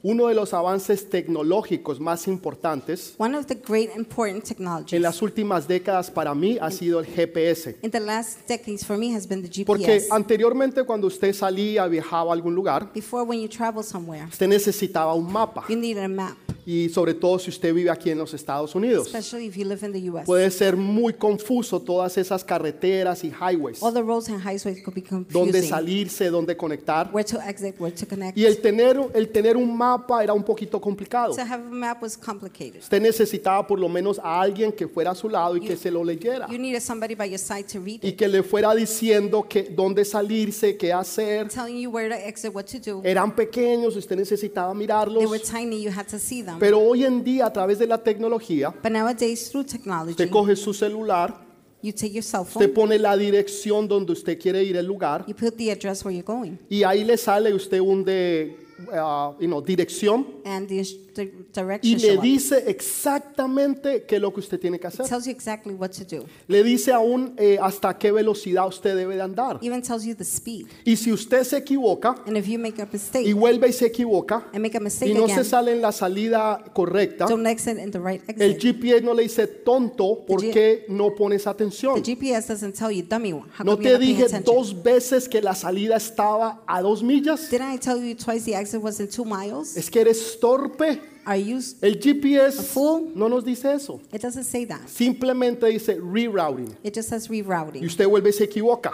[0.00, 5.20] Uno de los avances tecnológicos más importantes One of the great important technologies en las
[5.22, 7.76] últimas décadas para mí ha sido el GPS.
[7.82, 10.06] in the last decades for me has been the Porque GPS.
[10.12, 15.14] anteriormente cuando usted salía, viajaba a algún lugar, Before, when you travel somewhere, usted necesitaba
[15.14, 15.64] un mapa.
[15.68, 16.36] you needed a map,
[16.70, 19.06] Y sobre todo si usted vive aquí en los Estados Unidos.
[19.06, 20.26] especially if you live in the U.S.
[20.26, 23.82] Puede ser muy confuso todas esas carreteras y highways.
[23.82, 25.62] All the roads and highways could be Dónde confusing.
[25.70, 27.08] salirse, dónde conectar.
[27.10, 28.36] Where to exit, where to connect.
[28.36, 31.34] Y el tener, el tener un mapa era un poquito complicado.
[31.34, 32.82] To have a map was complicated.
[32.82, 35.90] Usted necesitaba por lo menos a alguien que fuera a su lado y que se
[35.90, 36.48] lo leyera.
[36.50, 39.62] You needed somebody by your side to read Y it, que le fuera diciendo que
[39.74, 41.48] dónde salirse, qué hacer.
[41.48, 43.00] telling you where to exit, what to do.
[43.04, 45.30] Eran pequeños, usted necesitaba They mirarlos.
[45.30, 46.57] were tiny, you had to see them.
[46.58, 50.56] Pero hoy en día, a través de la tecnología, But nowadays, through technology, usted coge
[50.56, 51.34] su celular,
[51.82, 55.24] you take your cell usted phone, pone la dirección donde usted quiere ir el lugar
[55.26, 58.56] you put the address where you're going, y ahí le sale usted un de
[58.92, 60.82] ah, you know, dirección and the,
[61.14, 65.06] the y le dice exactamente qué es lo que usted tiene que hacer.
[65.06, 66.24] tells you exactly what to do.
[66.46, 69.58] Le dice aún eh, hasta qué velocidad usted debe de andar.
[69.62, 70.66] Even tells you the speed.
[70.84, 73.86] Y si usted se equivoca And if you make a mistake y vuelve y se
[73.86, 77.78] equivoca and make a mistake y no se sale en la salida correcta, don't exit
[77.78, 78.76] in the right el exit.
[78.76, 82.02] GPS no le dice tonto, ¿por qué no pones The atención?
[82.02, 86.62] GPS doesn't tell you, dummy, how No te dije dos veces que la salida estaba
[86.66, 87.50] a dos millas.
[87.50, 89.76] Didn't I tell you twice the exit was in two miles?
[89.76, 91.00] Es que eres torpe.
[91.24, 91.60] Are you?
[91.82, 93.12] El GPS A fool?
[93.14, 94.00] no nos dice eso.
[94.12, 94.88] It doesn't say that.
[94.88, 96.74] Simplemente dice rerouting.
[96.82, 97.84] It just says Y rerouting.
[97.84, 98.92] usted vuelve y se equivoca.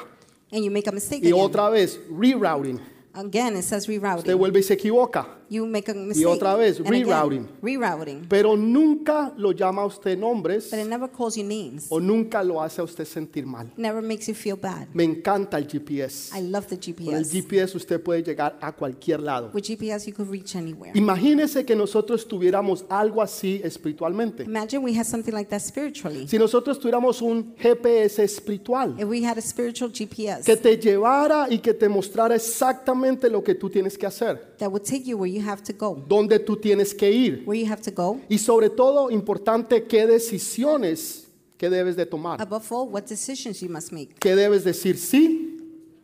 [0.52, 1.40] And you make a mistake Y again.
[1.40, 2.80] otra vez rerouting.
[3.16, 4.36] Again, it says Usted rerouting.
[4.36, 5.26] vuelve y se equivoca.
[5.54, 6.26] You make a mistake.
[6.26, 7.48] otra vez, And again, rerouting.
[7.62, 8.26] Rerouting.
[8.28, 11.86] Pero nunca lo llama a usted nombres But it never calls you names.
[11.90, 13.70] o nunca lo hace a usted sentir mal.
[13.76, 14.88] Never makes you feel bad.
[14.92, 16.36] Me encanta el GPS.
[16.36, 17.32] I love the Con el GPS.
[17.32, 19.50] GPS usted puede llegar a cualquier lado.
[19.54, 20.92] With GPS, you could reach anywhere.
[20.94, 24.42] Imagínese que nosotros tuviéramos algo así espiritualmente.
[24.42, 26.26] Imagine we had something like that spiritually.
[26.26, 31.46] Si nosotros tuviéramos un GPS espiritual If we had a spiritual GPS que te llevara
[31.48, 35.16] y que te mostrara exactamente lo que tú tienes que hacer, that would take you
[35.18, 38.20] where you have to go, dónde tú tienes que ir where you have to go.
[38.28, 43.68] y sobre todo importante qué decisiones que debes de tomar, Above all, what decisions you
[43.68, 44.14] must make.
[44.18, 45.50] qué debes decir sí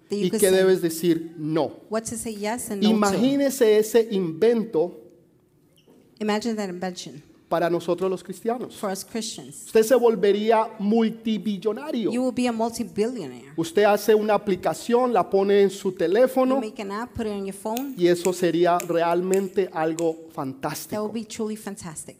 [0.08, 1.72] That you y could qué say, debes decir no.
[1.88, 2.94] what to say yes and no to.
[2.96, 4.96] Imagínese ese invento
[6.20, 8.76] Imagine that invention para nosotros los cristianos.
[8.76, 9.64] for us Christians.
[9.66, 12.10] Usted se volvería multibillonario.
[12.12, 13.52] You will be a multi-billionaire.
[13.56, 17.32] Usted hace una aplicación, la pone en su You teléfono make an app, put it
[17.32, 17.94] on your phone.
[17.98, 21.08] y eso sería realmente algo That will fantástico.
[21.12, 22.16] be truly fantastic.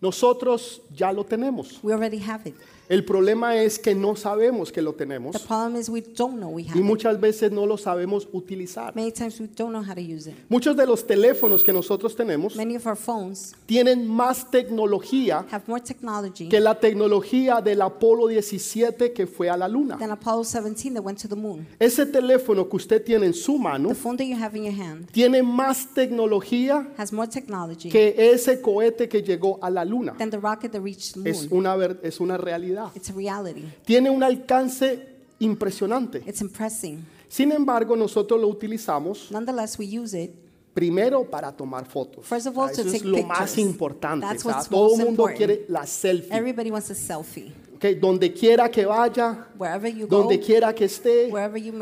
[0.00, 1.80] Nosotros ya lo tenemos.
[1.82, 2.54] We already have it.
[2.88, 6.50] El problema es que no sabemos que lo The tenemos problem is we don't know
[6.50, 8.94] we have y muchas veces no lo sabemos utilizar.
[8.94, 10.36] Many times we don't know how to use it.
[10.48, 15.64] Muchos de los teléfonos que nosotros tenemos Many of our phones tienen más tecnología have
[15.66, 19.96] more technology que la tecnología del Apolo 17 que fue a la luna.
[19.98, 21.66] than Apollo 17 that went to the moon.
[21.80, 24.80] Ese teléfono que usted tiene en su mano The phone that you have in your
[24.80, 30.14] hand tiene más tecnología has more technology que ese cohete que llegó a la luna.
[30.18, 32.75] than the rocket that reached the Es una, es una realidad.
[32.94, 33.64] It's a reality.
[33.84, 35.00] Tiene un alcance
[35.38, 36.22] impresionante.
[36.26, 37.04] It's impressing.
[37.28, 40.30] Sin embargo, nosotros lo utilizamos Nonetheless, we use it
[40.74, 42.26] primero para tomar fotos.
[42.26, 44.26] First of all, Eso to es take lo más importante.
[44.26, 45.36] That's what's todo el mundo important.
[45.38, 46.32] quiere la selfie.
[46.36, 47.50] Everybody wants a selfie.
[47.94, 48.00] ¿Ok?
[48.00, 51.30] Donde quiera que vaya, Wherever you go, donde quiera que esté,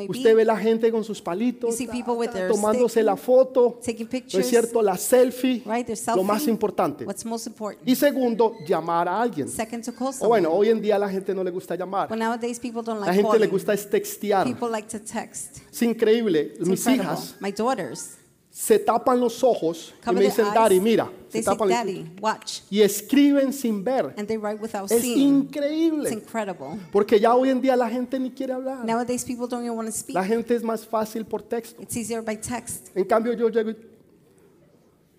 [0.09, 1.77] usted ve la gente con sus palitos,
[2.49, 4.83] tomándose la foto, taking ¿no pictures, es cierto?
[4.83, 5.63] La selfie,
[6.15, 7.05] lo más importante.
[7.05, 7.89] What's most important?
[7.89, 9.49] Y segundo, llamar a alguien.
[10.21, 12.11] O bueno, hoy en día la gente no le gusta llamar.
[12.17, 14.47] La gente le gusta es textear.
[15.71, 16.55] Es increíble.
[16.61, 17.37] Mis hijas
[18.57, 20.47] se tapan los ojos y me dicen.
[20.55, 21.07] Daddy, mira.
[21.27, 22.61] Se They say, tapan los- Daddy, watch.
[22.71, 24.15] y escriben sin ver.
[24.17, 25.19] And they write without Es seeing.
[25.43, 26.13] It's increíble.
[26.13, 26.79] incredible.
[26.93, 28.85] Porque ya hoy en día la gente ni quiere hablar.
[28.85, 30.15] Nowadays people don't even want to speak.
[30.15, 31.83] La gente es más fácil por texto.
[31.83, 32.97] It's easier by text.
[32.97, 33.77] En cambio yo llego y,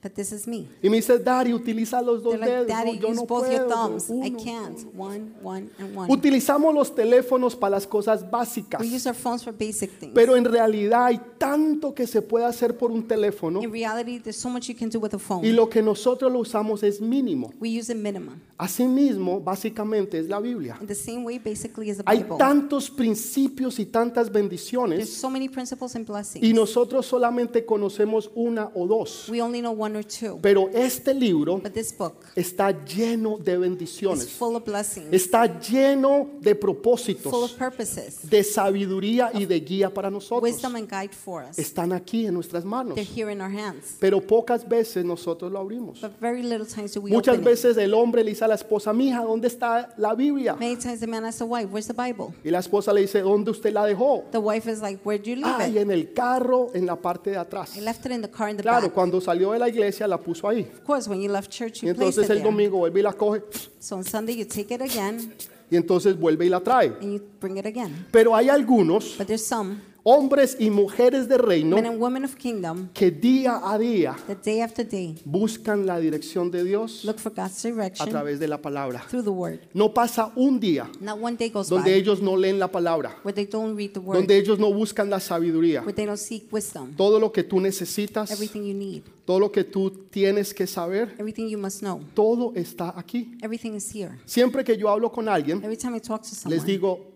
[0.06, 0.68] But this is me.
[0.84, 2.68] y me dice, Daddy, utiliza los dos like, dedos.
[2.68, 3.88] Daddy, No, yo use no both your puedo.
[3.88, 4.10] thumbs.
[4.12, 4.38] I uno".
[4.38, 4.80] can't.
[4.96, 6.14] One, one, and one.
[6.14, 8.80] Utilizamos los teléfonos para las cosas básicas.
[8.82, 10.14] We use our phones for basic things.
[10.14, 14.36] Pero en realidad hay tanto que se puede hacer por un teléfono In reality, there's
[14.38, 15.52] so much you can do with a y phone.
[15.56, 17.52] lo que nosotros lo usamos es mínimo.
[17.60, 18.36] We use it minimum.
[18.60, 20.78] Asimismo, básicamente es la Biblia.
[20.82, 22.38] In the same way, basically, is the Hay Bible.
[22.38, 26.46] tantos principios y tantas There's bendiciones so many principles and blessings.
[26.46, 29.28] y nosotros solamente conocemos una o dos.
[29.30, 30.40] We only know one one or two.
[30.42, 34.30] Pero este libro But this book está lleno de is bendiciones.
[34.30, 39.94] full of blessings, Está lleno de full propósitos, of purposes, de sabiduría y de guía
[39.94, 40.44] para nosotros.
[40.44, 41.58] wisdom and guide for us.
[41.58, 42.96] Están aquí en nuestras manos.
[42.96, 43.96] They're here in our hands.
[44.00, 46.02] Pero pocas veces nosotros lo abrimos.
[46.02, 47.46] But very little times do we Muchas open it.
[47.50, 50.56] veces el hombre le dice a la esposa, mija, ¿dónde está la Biblia?
[50.56, 53.22] Many times the man asks the wife, "Where's the Bible?" Y la esposa le dice,
[53.22, 54.24] ¿dónde usted la dejó?
[54.32, 57.32] The wife is like, "Where'd you leave Ay, it?" en el carro, en la parte
[57.32, 57.76] de atrás.
[57.78, 58.94] I left it in the car in the Claro, back.
[58.94, 60.62] cuando salió de la iglesia la puso ahí.
[60.62, 62.44] Of course, when you left church, Y you placed entonces it el there.
[62.52, 63.42] domingo vuelve y la coge
[63.80, 65.34] So on Sunday, you take it again
[65.70, 66.94] y entonces vuelve y la trae.
[67.02, 68.06] and you bring it again.
[68.12, 72.36] Pero hay algunos But there's some hombres y mujeres de reino men and women of
[72.36, 77.18] kingdom que día a día that day after day buscan la dirección de Dios look
[77.18, 79.04] for God's a direction través de la palabra.
[79.10, 79.62] through the Word.
[79.74, 83.18] No pasa un día Not one day goes donde by ellos no leen la palabra,
[83.24, 85.82] where they don't read the Word, donde ellos no buscan la sabiduría.
[85.82, 86.96] where they don't seek wisdom.
[86.96, 91.16] Todo lo que tú necesitas, Everything you need, todo lo que tú tienes que saber,
[91.18, 93.36] everything you must know, todo está aquí.
[93.42, 94.12] everything is here.
[94.26, 97.15] Siempre que yo hablo con alguien, Every time I talk to les someone, digo,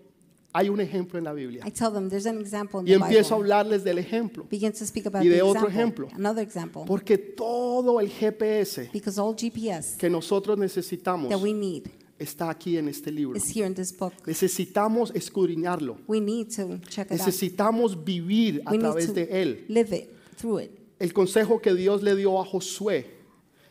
[0.54, 1.64] hay un ejemplo en la Biblia.
[1.66, 3.54] I tell them there's an example in Y the empiezo a Bible.
[3.54, 4.46] hablarles del ejemplo.
[4.50, 6.06] Begin to speak about Y de the otro example.
[6.06, 6.10] ejemplo.
[6.16, 6.84] Another example.
[6.88, 11.84] Porque todo el GPS Because all GPS que nosotros necesitamos that we need
[12.18, 13.38] está aquí en este libro.
[13.38, 14.14] is here in this book.
[14.26, 15.98] Necesitamos escudriñarlo.
[16.08, 17.28] We need to check it out.
[17.28, 19.66] Necesitamos vivir a We need través to de él.
[19.70, 20.72] live it, through it.
[21.00, 23.06] El consejo que Dios le dio a Josué,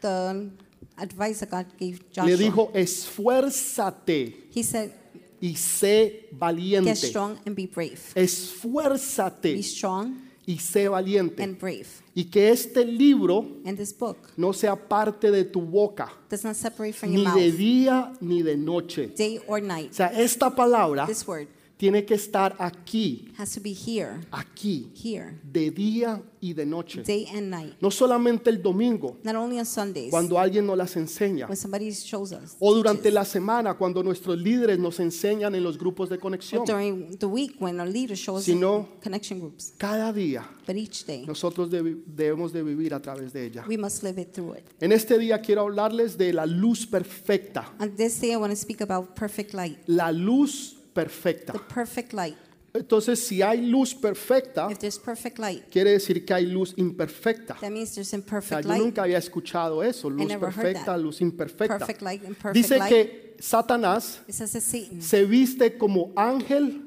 [0.00, 0.48] The
[0.96, 4.92] advice that God gave le dijo, esfuérzate He said,
[5.40, 6.94] y sé get valiente.
[6.96, 7.98] strong and be brave.
[8.14, 10.14] Be Esfuérzate strong
[10.46, 11.42] y sé valiente.
[11.42, 11.86] and brave.
[12.14, 13.46] Y que este libro
[14.36, 18.42] no sea parte de tu boca, does not separate from your ni de día ni
[18.42, 19.08] de noche.
[19.16, 19.92] day or O night.
[19.92, 21.06] sea, esta palabra
[21.78, 27.02] tiene que estar aquí, has to be here, aquí, here, de día y de noche.
[27.04, 27.74] day and night.
[27.80, 31.90] No solamente el domingo, Not only on Sundays, cuando alguien nos las enseña, when somebody
[31.92, 36.08] shows us, o durante teaches, la semana, cuando nuestros líderes nos enseñan en los grupos
[36.08, 36.64] de or conexión.
[36.66, 39.72] during the week when our leader shows Si us no- in connection groups.
[39.78, 43.64] Cada día But each day, nosotros debi- debemos de vivir a través de ella.
[43.68, 44.64] we must live it through it.
[44.80, 47.72] En este día quiero hablarles de la luz perfecta.
[47.78, 49.78] On this day, I want to speak about perfect light.
[49.86, 51.52] La luz perfecta.
[51.52, 52.36] The perfect light.
[52.74, 57.54] Entonces, si hay luz perfecta, If there's perfect light, quiere decir que hay luz imperfecta.
[57.60, 60.84] that means there's O sea, imperfect yo nunca había escuchado eso, luz never heard perfecta,
[60.92, 60.98] that.
[61.00, 61.78] luz imperfecta.
[61.78, 62.88] Perfect light and perfect Dice light.
[62.90, 66.84] que Satanás It says that Satan se viste como ángel,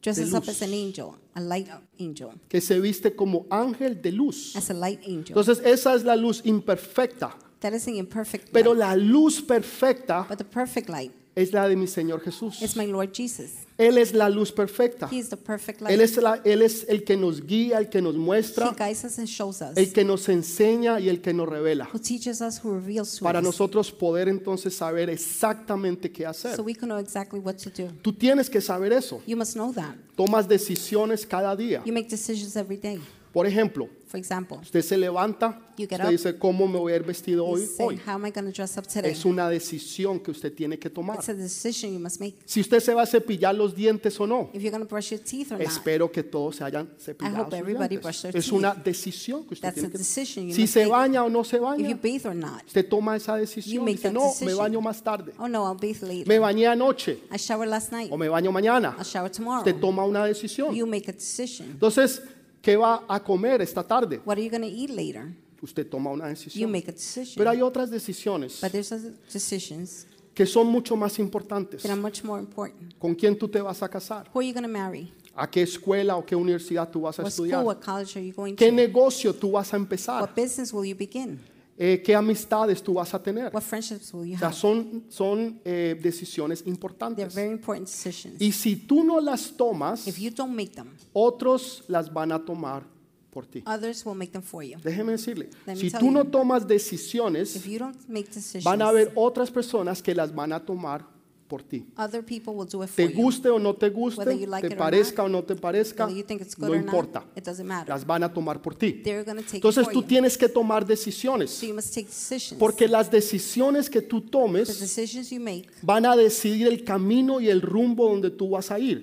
[0.00, 1.68] dresses de up as an angel, a light
[1.98, 4.54] angel, que se viste como ángel de luz.
[4.56, 5.36] as a light angel.
[5.36, 7.36] Entonces, esa es la luz imperfecta.
[7.60, 8.78] That is an imperfect Pero light.
[8.78, 12.60] la luz perfecta But the perfect light es la de mi Señor Jesús.
[12.62, 13.50] is my Lord Jesus.
[13.78, 15.08] Él es la luz perfecta.
[15.10, 16.00] He is the perfect Él light.
[16.00, 19.18] es, la- él es el que nos guía, el que nos He muestra, guides us
[19.18, 19.76] and shows us.
[19.76, 21.88] el que nos enseña y el que nos revela.
[21.92, 23.44] Who teaches us, who reveals to Para us.
[23.44, 26.54] nosotros poder entonces saber exactamente qué hacer.
[26.54, 27.90] So we can know exactly what to do.
[28.02, 29.22] Tú tienes que saber eso.
[29.26, 29.94] You must know that.
[30.16, 31.82] Tomas decisiones cada día.
[31.84, 33.00] You make decisions every day.
[33.32, 36.10] Por ejemplo, For example, usted se levanta, You get usted up.
[36.10, 37.64] dice, ¿cómo me voy a ir vestido you hoy?
[37.66, 37.96] say, hoy?
[38.06, 39.10] how am I dress up today?
[39.10, 41.16] Es una decisión que usted tiene que tomar.
[41.16, 42.36] It's a decision you must make.
[42.44, 44.50] Si usted se va a cepillar los dientes o no.
[44.52, 45.66] If you're to brush your teeth or not.
[45.66, 48.20] Espero que todos se hayan cepillado hope sus everybody dientes.
[48.22, 48.52] their Es teeth.
[48.52, 50.90] una decisión que usted That's tiene a que decision you Si must se make.
[50.92, 52.66] baña o no se If you baña, bathe or not.
[52.66, 53.82] usted toma esa decisión.
[53.82, 54.58] make Dice, that no, me decision.
[54.58, 55.32] baño más tarde.
[55.38, 58.12] Oh no, I'll bathe Me bañé anoche I showered last night.
[58.12, 58.94] o me baño mañana.
[58.98, 59.60] I'll shower tomorrow.
[59.60, 60.74] Usted toma una decisión.
[60.74, 61.70] You make a decision.
[61.70, 62.20] Entonces,
[62.62, 64.20] ¿qué va a comer esta tarde?
[64.24, 65.34] What are you going to eat later?
[65.60, 66.70] Usted toma una You decisión.
[66.72, 67.34] make a decision.
[67.36, 71.82] Pero hay otras decisiones But there's other decisions que son mucho más importantes.
[71.82, 72.94] that are much more important.
[72.98, 74.28] ¿Con quién tú te vas a casar?
[74.32, 75.12] Who are you going to marry?
[75.34, 77.64] ¿A qué escuela o qué universidad tú vas a What school, estudiar?
[77.64, 78.74] what college are you going ¿Qué to?
[78.74, 80.20] negocio tú vas a empezar?
[80.20, 81.38] What business will you begin?
[81.84, 83.52] Eh, ¿Qué amistades tú vas a tener?
[83.52, 84.56] What friendships will you O sea, have?
[84.56, 87.34] son, son eh, decisiones They're importantes.
[87.34, 88.40] very important decisions.
[88.40, 92.44] Y si tú no las tomas, If you don't make them, otros las van a
[92.44, 92.84] tomar
[93.32, 93.64] por ti.
[93.66, 94.78] others will make them for you.
[94.80, 96.12] Déjeme decirle, Let me si tell tú you.
[96.12, 100.32] no tomas decisiones, If you don't make decisions, van a haber otras personas que las
[100.32, 101.04] van a tomar
[101.52, 101.84] por ti.
[101.98, 104.66] other people will do it for Te guste o no te guste, Whether you like
[104.66, 107.24] te parezca o no te parezca, Whether you think it's good no or not, importa.
[107.36, 107.90] it doesn't matter.
[107.90, 109.02] Las van a tomar por ti.
[109.04, 115.68] Entonces tú tienes que tomar decisiones, So porque las decisiones que tú the tomes make
[115.82, 119.02] van a decidir el camino y el rumbo donde tú vas a ir.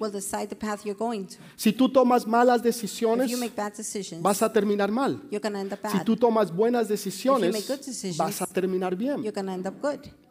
[1.56, 3.32] Si tú tomas malas decisiones,
[4.22, 5.22] vas a terminar mal.
[5.92, 9.24] Si tú tomas buenas decisiones, vas a terminar bien.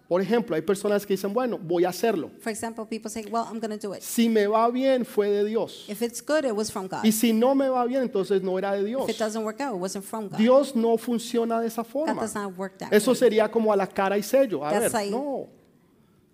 [0.09, 2.31] Por ejemplo, hay personas que dicen, bueno, voy a hacerlo.
[2.41, 4.01] For example, people say, well, I'm going to do it.
[4.03, 5.85] Si me va bien, fue de Dios.
[5.87, 7.05] If it's good, it was from God.
[7.05, 9.09] Y si no me va bien, entonces no era de If Dios.
[9.11, 10.39] it doesn't work out, it wasn't from God.
[10.39, 12.15] Dios no funciona de esa forma.
[12.23, 13.19] does not work that Eso way.
[13.21, 14.65] sería como a la cara y sello.
[14.65, 15.47] A That's ver, like no.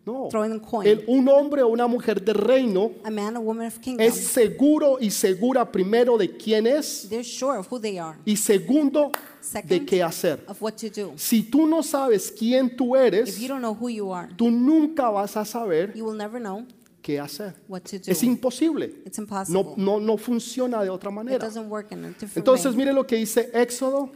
[0.06, 0.28] No.
[0.30, 0.86] throwing a coin.
[0.86, 4.14] El- un hombre o una mujer de reino A man or woman of kingdom, es
[4.14, 9.10] seguro y segura primero de quién es they're sure of who they are, y segundo
[9.12, 10.44] de Second, qué hacer.
[10.46, 11.12] of what to do.
[11.16, 14.50] Si tú no sabes quién tú If eres, you don't know who you are, tú
[14.50, 16.66] nunca vas a saber you will never know
[17.02, 17.54] qué hacer.
[17.68, 18.04] what to do.
[18.10, 18.86] Es imposible.
[19.06, 19.74] It's impossible.
[19.76, 21.38] No, no, no funciona de otra It manera.
[21.38, 22.76] doesn't work in a different Entonces, way.
[22.76, 24.10] mire lo que dice Éxodo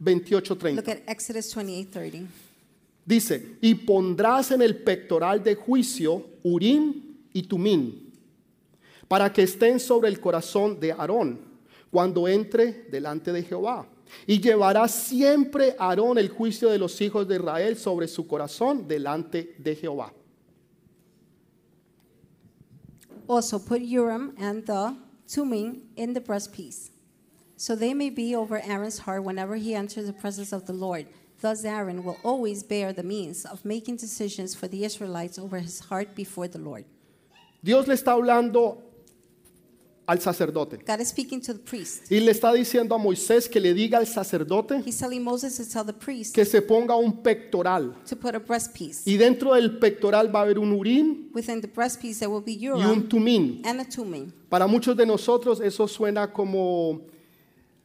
[0.00, 0.76] 28:30.
[0.76, 2.26] Look at Exodus 28:30.
[3.06, 8.12] Dice, y pondrás en el pectoral de juicio Urim y Tumín,
[9.08, 11.38] para que estén sobre el corazón de Aarón
[11.90, 13.86] cuando entre delante de Jehová.
[14.26, 19.54] Y llevará siempre Aarón el juicio de los hijos de Israel sobre su corazón delante
[19.58, 20.12] de Jehová.
[23.26, 24.94] Also put Urim and the
[25.26, 26.90] Thummim in the breastpiece,
[27.56, 31.06] so they may be over Aaron's heart whenever he enters the presence of the Lord.
[31.44, 35.78] Thus Aaron will always bear the means of making decisions for the Israelites over his
[35.78, 36.86] heart before the Lord.
[37.62, 38.78] Dios le está hablando
[40.06, 42.10] al sacerdote God is speaking to the priest.
[42.10, 45.64] y le está diciendo a Moisés que le diga al sacerdote He's telling Moses to
[45.70, 47.94] tell the priest que se ponga un pectoral.
[48.08, 49.02] to put a breastpiece.
[49.04, 52.52] Y dentro del pectoral va a haber un Urim Within the breastpiece there will be
[52.52, 53.60] y un Urim Tumín.
[53.66, 54.48] and a.
[54.48, 57.02] Para muchos de nosotros eso suena como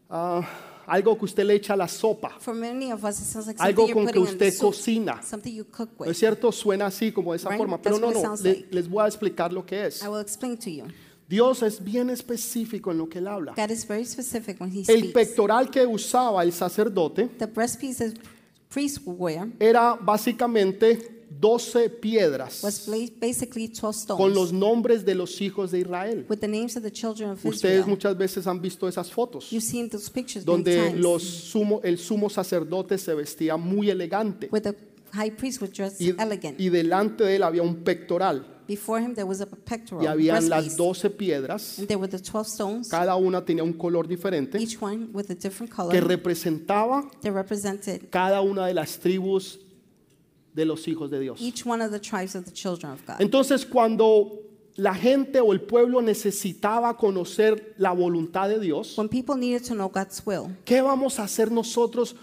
[0.10, 0.48] ah,
[0.89, 3.60] algo que usted le echa a la sopa, For many of us, it sounds like
[3.62, 5.22] algo something con you're que putting in the usted soup, cocina.
[5.24, 6.15] something you cook ¿No es with.
[6.17, 6.51] cierto?
[6.51, 7.58] Suena así como de esa Right?
[7.58, 8.67] forma, pero That's no, what it no, sounds le- like.
[8.75, 10.03] les voy a explicar lo que es.
[10.03, 10.86] I will explain to you.
[11.27, 13.53] Dios es bien específico en lo que él habla.
[13.55, 15.13] God is very specific when He El speaks.
[15.13, 18.19] pectoral que usaba el sacerdote The breastpiece that
[18.67, 25.15] priests would wear era básicamente 12 piedras was bla- basically 12 con los nombres de
[25.15, 26.25] los hijos de Israel.
[26.29, 27.86] with the names of the children of Ustedes Israel.
[27.88, 31.98] muchas veces han visto esas fotos You've seen those pictures many donde los sumo, el
[31.98, 34.50] sumo sacerdote se vestía muy elegante
[36.58, 40.48] y, delante de él había un pectoral Before him there was a pectoral y habían
[40.48, 44.08] las breastpiece, 12 piedras, and there were the 12 stones, cada una tenía un color
[44.08, 49.00] diferente each one with a different que color representaba that represented cada una de las
[49.00, 49.60] tribus
[50.53, 51.39] de los hijos de Dios.
[51.41, 53.18] each one of the tribes of the children of God.
[53.20, 54.41] Entonces, cuando
[54.75, 59.74] la gente o el pueblo necesitaba conocer la voluntad de Dios, When people needed to
[59.74, 62.15] know God's will, ¿qué vamos a hacer nosotros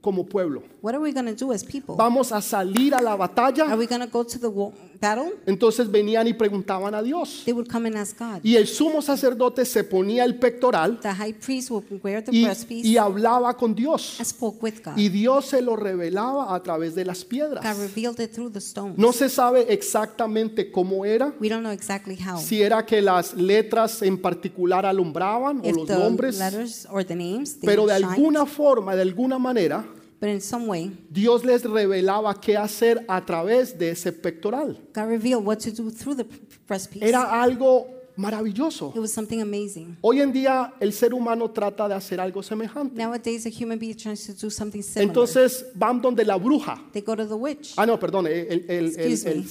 [0.00, 0.62] como pueblo?
[0.82, 1.94] What are we going to do as people?
[1.96, 3.76] ¿Vamos a salir a la Are batalla?
[3.76, 5.30] we going to go to the war, battle?
[5.46, 7.42] Entonces venían y preguntaban a Dios.
[7.44, 8.40] They would come and ask God.
[8.42, 12.44] Y el sumo sacerdote se ponía el pectoral The high priest would wear the y,
[12.44, 14.16] breastpiece y hablaba con Dios.
[14.18, 14.96] and spoke with God.
[14.98, 17.78] Y Dios se lo revelaba a través de las God piedras.
[17.78, 18.98] revealed it through the stones.
[18.98, 22.38] No se sabe exactamente cómo era, We don't know exactly how.
[22.38, 27.04] si era que las letras en particular alumbraban o If los the nombres, letters or
[27.04, 29.84] the names, they pero de shined, alguna forma, de alguna manera,
[30.22, 34.78] but in some way, Dios les revelaba qué hacer a través de ese pectoral.
[34.94, 36.24] God revealed what to do through the
[36.68, 37.02] breastpiece.
[37.04, 38.92] Era algo maravilloso.
[38.94, 39.96] It was something amazing.
[40.00, 42.94] Hoy en día el ser humano trata de hacer algo semejante.
[43.02, 45.08] Nowadays, a human being tries to do something similar.
[45.08, 46.80] Entonces van donde la bruja.
[46.92, 49.44] they go to the witch, Ah, no, perdón, el, el- el- Excuse el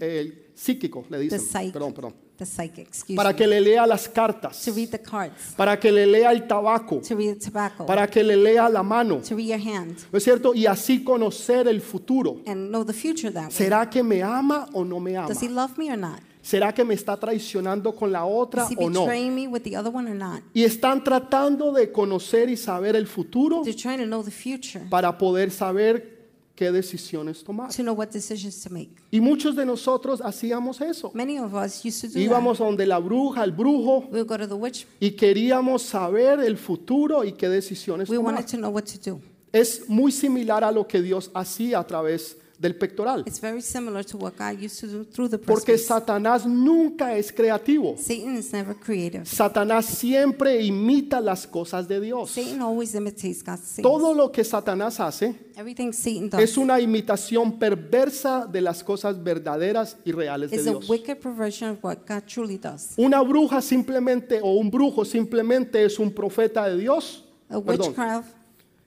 [0.00, 0.06] me.
[0.06, 1.40] el psíquico, le the dicen.
[1.40, 2.14] psychic, Perdón, perdón.
[2.38, 5.78] The psychic, excuse Para me, que le lea las cartas, to read the cards, para
[5.78, 9.20] que le lea el tabaco, to read the tobacco, para que le lea la mano.
[9.20, 10.54] to read your hand, ¿No es cierto?
[10.54, 12.40] Y así conocer el futuro.
[12.46, 13.52] and know the future that way.
[13.52, 15.28] ¿Será que me ama o no me ama?
[15.28, 16.20] Does he love me or not?
[16.40, 19.00] ¿Será que me está traicionando con la otra he o no?
[19.02, 20.40] betraying me with the other one or not?
[20.54, 24.86] Y están tratando de conocer y saber el futuro They're trying to know the future,
[24.88, 26.17] para poder saber
[26.58, 27.70] qué decisiones tomar.
[27.72, 28.90] to know what decisions to make.
[29.12, 31.12] Y muchos de nosotros hacíamos eso.
[31.14, 34.10] Many of us used to do Íbamos a donde la bruja, el brujo, that.
[34.12, 34.86] We would go to the witch.
[35.00, 38.34] y queríamos saber el futuro y qué decisiones We tomar.
[38.34, 39.20] wanted to know what to do.
[39.52, 43.22] Es muy similar a lo que Dios hacía a través del pectoral.
[43.26, 45.78] It's very similar to what God used to do through the Porque.
[45.78, 47.96] Satanás nunca es creativo.
[47.96, 49.24] Satan is never creative.
[49.24, 52.30] Satanás siempre imita las cosas de Dios.
[52.30, 53.82] Satan always imitates God's things.
[53.82, 59.22] Todo lo que Satanás hace Everything Satan does es una imitación perversa de las cosas
[59.22, 60.88] verdaderas y reales de is a Dios.
[60.88, 62.94] wicked perversion of what God truly does.
[62.96, 67.24] Una bruja simplemente o un brujo simplemente es un profeta de Dios.
[67.48, 68.37] A Perdón, witchcraft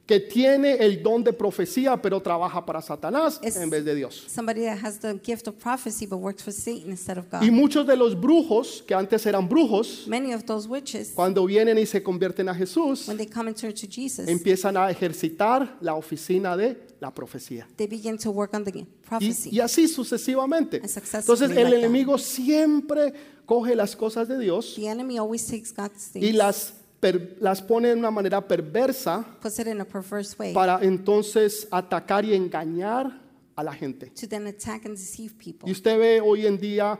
[0.05, 4.25] que tiene el don de profecía, pero trabaja para Satanás Es- en vez de Dios.
[4.27, 7.41] Somebody that has the gift of prophecy but works for Satan instead of God.
[7.43, 11.77] Y muchos de los brujos, que antes eran brujos, Many of those witches, cuando vienen
[11.77, 15.77] y se convierten a Jesús, when they come and turn to Jesus, empiezan a ejercitar
[15.79, 17.67] la oficina de la profecía.
[17.77, 19.49] they begin to work on the Y, prophecy.
[19.51, 20.77] y así sucesivamente.
[20.77, 21.79] And successively Entonces el like that.
[21.85, 23.13] enemigo siempre
[23.45, 27.61] coge las cosas de Dios The enemy always takes God's y things, las, per- las
[27.61, 32.33] pone de una manera perversa puts it in a perverse way, para entonces atacar y
[32.33, 33.19] engañar
[33.55, 34.11] a la gente.
[34.11, 35.67] to then attack and deceive people.
[35.67, 36.97] Y usted ve hoy en día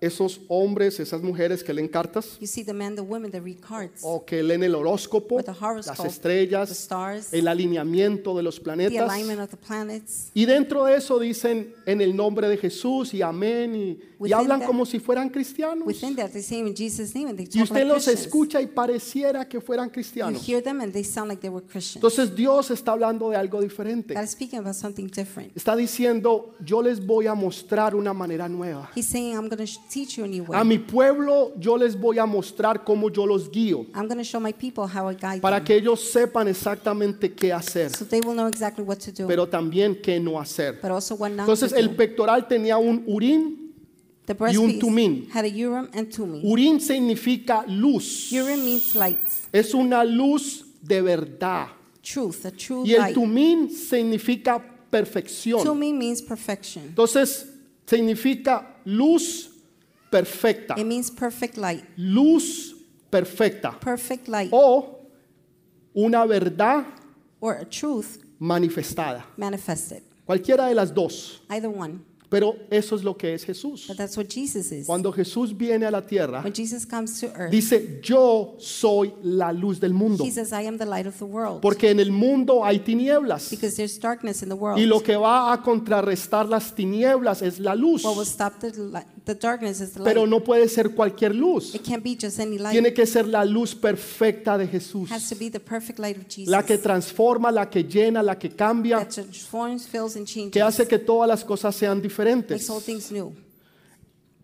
[0.00, 3.58] esos hombres, esas mujeres que leen cartas You see the men, the women that read
[3.60, 8.62] cards, o que leen el horóscopo, las estrellas, the stars, el alineamiento de los the
[8.62, 9.10] planetas.
[9.10, 10.30] alignment of the planets.
[10.34, 14.60] Y dentro de eso dicen en el nombre de Jesús y amén y, y hablan
[14.60, 15.86] that- como si fueran cristianos.
[16.16, 18.20] That, they say in Jesus' name and they Y usted like los Christians.
[18.26, 20.48] escucha y pareciera que fueran You cristianos.
[20.48, 21.96] hear them and they sound like they were Christians.
[21.96, 24.14] Entonces Dios está hablando de algo diferente.
[24.14, 25.56] God is speaking about something different.
[25.56, 28.90] Está diciendo, yo les voy a mostrar una manera nueva.
[28.94, 29.48] He's saying, I'm
[29.88, 30.64] teach you a new A way.
[30.64, 34.40] mi pueblo yo les voy a mostrar cómo yo los guío I'm going to show
[34.40, 35.64] my people how I guide para them.
[35.64, 39.46] que ellos sepan exactamente qué hacer, So they will know exactly what to do, pero
[39.48, 40.78] también qué no hacer.
[40.82, 41.96] but also what not Entonces to el do.
[41.96, 43.64] pectoral tenía un urín.
[44.26, 45.26] The y un tumín.
[45.32, 46.42] had a urim and tumim.
[46.44, 48.30] Urín significa luz.
[48.30, 49.18] Urim means light,
[49.52, 51.68] Es una luz de verdad.
[52.02, 53.14] truth, a true Y el light.
[53.14, 55.62] tumín significa perfección.
[55.64, 56.84] Tumim means perfection.
[56.88, 57.46] Entonces
[57.86, 59.50] significa luz
[60.10, 60.74] perfecta.
[60.78, 62.74] It means perfect light, Luz
[63.10, 63.72] perfecta.
[63.80, 65.00] perfect light, O
[65.96, 66.84] una verdad
[67.40, 69.24] or a truth manifestada.
[69.36, 70.02] manifested.
[70.26, 71.40] Cualquiera de las dos.
[71.48, 72.00] Either one.
[72.30, 73.86] Pero eso es lo que es Jesús.
[73.88, 74.86] But that's what Jesus is.
[74.86, 79.50] Cuando Jesús viene a la tierra, When Jesus comes to earth, dice, yo soy la
[79.50, 80.22] luz del mundo.
[80.24, 81.62] he says, I am the light of the world.
[81.62, 83.48] Porque en el mundo hay tinieblas.
[83.48, 84.78] Because there's darkness in the world.
[84.78, 88.04] Y lo que va a contrarrestar las tinieblas es la luz.
[88.04, 88.72] What will stop the,
[89.28, 90.14] the darkness is the light.
[90.14, 91.74] Pero no puede ser cualquier luz.
[91.74, 92.72] it can't be just any light.
[92.72, 95.10] Tiene que ser la luz perfecta de Jesús.
[95.10, 96.48] It has to be the perfect light of Jesus.
[96.48, 100.52] La que transforma, la que llena, la que cambia, that transforms, fills, and changes.
[100.52, 102.70] que hace que todas las cosas sean makes diferentes.
[102.70, 103.34] all things new.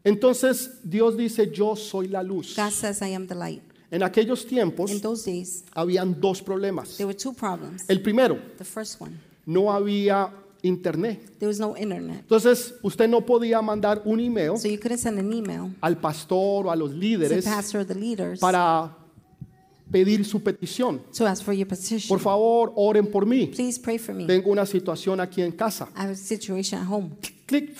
[0.05, 2.55] Entonces Dios dice, yo soy la luz.
[2.55, 3.62] God says, I am the light.
[3.91, 6.99] En aquellos tiempos In those days, habían dos problemas.
[6.99, 7.85] there were two problems.
[7.88, 10.31] El primero, The first one, no había
[10.64, 11.21] internet.
[11.38, 12.21] there was no internet.
[12.21, 16.66] Entonces usted no podía mandar un email So you couldn't send an email al pastor
[16.66, 18.97] o a los to the líderes pastor or the leaders para
[19.90, 21.02] pedir su petición.
[21.16, 22.09] to ask for your petition.
[22.09, 23.47] Por favor, oren por mí.
[23.54, 24.26] Please pray for me.
[24.26, 25.88] Tengo una situación aquí en casa.
[25.97, 27.11] I have a situation at home.
[27.47, 27.76] Clic,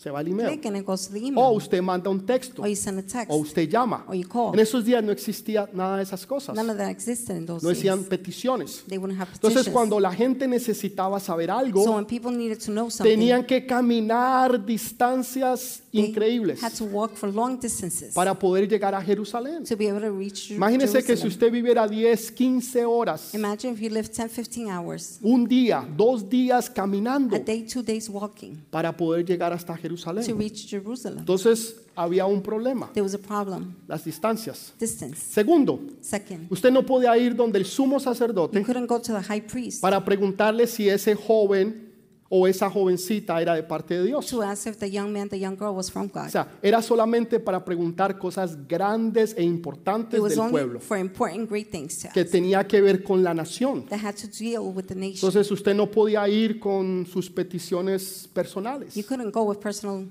[0.00, 0.48] se va el email.
[0.48, 1.44] Click and it goes to the email.
[1.44, 2.62] O usted manda un texto.
[2.62, 3.26] or you send a text.
[3.28, 4.02] O usted llama.
[4.08, 4.54] Or you call.
[4.54, 6.54] En esos días no existía nada de esas cosas.
[6.56, 8.08] None of that existed in those No decían days.
[8.08, 8.82] peticiones.
[8.88, 9.50] They wouldn't have petitions.
[9.52, 13.44] Entonces, cuando la gente necesitaba saber so algo, when people needed to know something, tenían
[13.44, 19.02] que caminar distancias they increíbles had to walk for long distances para poder llegar a
[19.02, 19.64] Jerusalén.
[19.64, 21.28] to be able to reach Jer- Imagínese que si Jerusalem.
[21.32, 26.28] usted viviera 10, 15 horas, Imagine if you lived 10, 15 hours, un día, dos
[26.28, 30.38] días caminando a day, two days walking para poder llegar hasta to Jerusalén.
[30.38, 31.18] reach Jerusalem.
[31.20, 33.74] Entonces había un problema, There was a problem.
[33.88, 34.72] las distancias.
[34.78, 35.16] Distance.
[35.32, 39.22] Segundo, Second, usted no podía ir donde el sumo you sacerdote couldn't go to the
[39.22, 41.89] high priest para preguntarle si ese joven
[42.32, 44.24] o esa jovencita era de parte de Dios.
[44.26, 46.26] to ask if the young man, the young girl was from God.
[46.26, 50.78] O sea, era solamente para preguntar cosas grandes e importantes It was del only pueblo,
[50.80, 53.84] for important, great things to que ask tenía que ver con la nación.
[53.88, 55.16] that had to deal with the nation.
[55.16, 58.94] Entonces usted no podía ir con sus peticiones personales.
[58.94, 60.06] You couldn't go with personal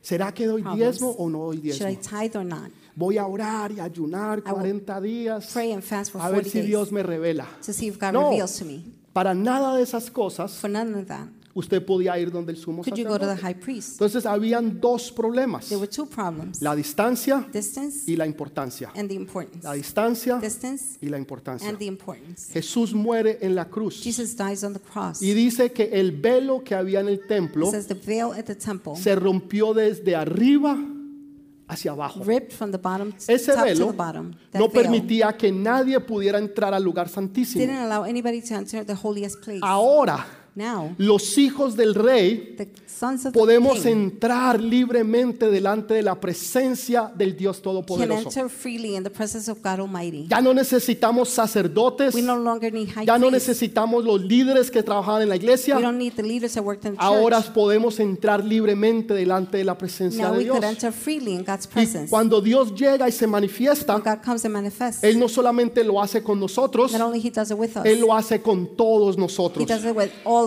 [0.00, 0.98] ¿Será que doy problems.
[0.98, 2.20] diezmo o no doy Should I diezmo?
[2.20, 2.70] tithe or not?
[2.94, 6.50] Voy a orar y ayunar will 40 días Pray and fast for a ver 40
[6.50, 7.46] si days Dios me revela.
[7.64, 8.30] to see if God No.
[8.30, 8.84] reveals to me.
[9.12, 11.26] Para nada de esas cosas For none of that,
[11.56, 13.42] usted podía ir donde el sumo could you go to the sacerdote.
[13.46, 13.92] high priest?
[13.92, 18.92] Entonces habían dos problemas, There were two problems la distancia distance y la importancia.
[18.94, 19.64] and the importance.
[19.64, 21.66] La distancia Distance y la importancia.
[21.68, 22.52] and the importance.
[22.52, 25.22] Jesús muere en la cruz Jesus dies on the cross.
[25.22, 28.54] y dice que el velo que había en el templo says the veil at the
[28.54, 30.76] temple se rompió desde arriba
[31.68, 32.22] hacia abajo.
[32.22, 34.32] ripped from the bottom Ese top to velo the bottom.
[34.52, 37.64] That no veil permitía que nadie pudiera entrar al lugar santísimo.
[37.64, 39.60] didn't allow anybody to enter the holiest place.
[39.62, 40.24] Ahora
[40.56, 42.56] Now, los hijos del rey
[43.34, 48.30] podemos entrar libremente delante de la presencia del Dios Todopoderoso.
[50.28, 54.82] Ya no necesitamos sacerdotes, We no longer need high ya no necesitamos los líderes que
[54.82, 55.78] trabajaban en la We iglesia.
[55.78, 59.76] don't need the leaders that worked in the Ahora podemos entrar libremente delante de la
[59.76, 60.56] presencia Now de Dios.
[61.76, 64.02] Y cuando Dios llega y se manifiesta,
[65.02, 66.94] Él no solamente lo hace con nosotros,
[67.84, 69.66] Él lo hace con todos nosotros.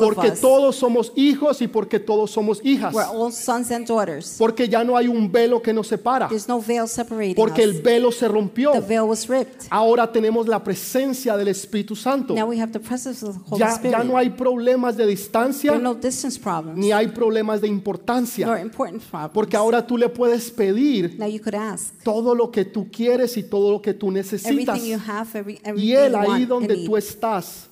[0.08, 0.42] Of Porque us.
[0.42, 2.94] todos somos hijos y porque todos somos hijas.
[2.94, 4.36] We're all sons and daughters.
[4.38, 6.28] Porque ya no hay un velo que nos separa.
[6.28, 7.84] There's no veil separating Porque el us.
[7.84, 8.72] velo se rompió.
[8.74, 9.68] The veil was ripped.
[9.70, 12.34] Ahora tenemos la presencia del Espíritu Santo.
[12.34, 13.98] Now we have the presence of the Holy Ya, Spirit.
[13.98, 17.68] ya no hay problemas de There distancia are no distance problems, ni hay problemas de
[17.68, 18.46] importancia.
[18.46, 19.32] nor important problems.
[19.34, 23.38] Porque ahora tú le puedes pedir Now you could ask todo lo que tú quieres
[23.38, 24.52] y todo lo que tú necesitas.
[24.52, 27.69] everything you have, every, Y everything Él you ahí and donde need, tú estás,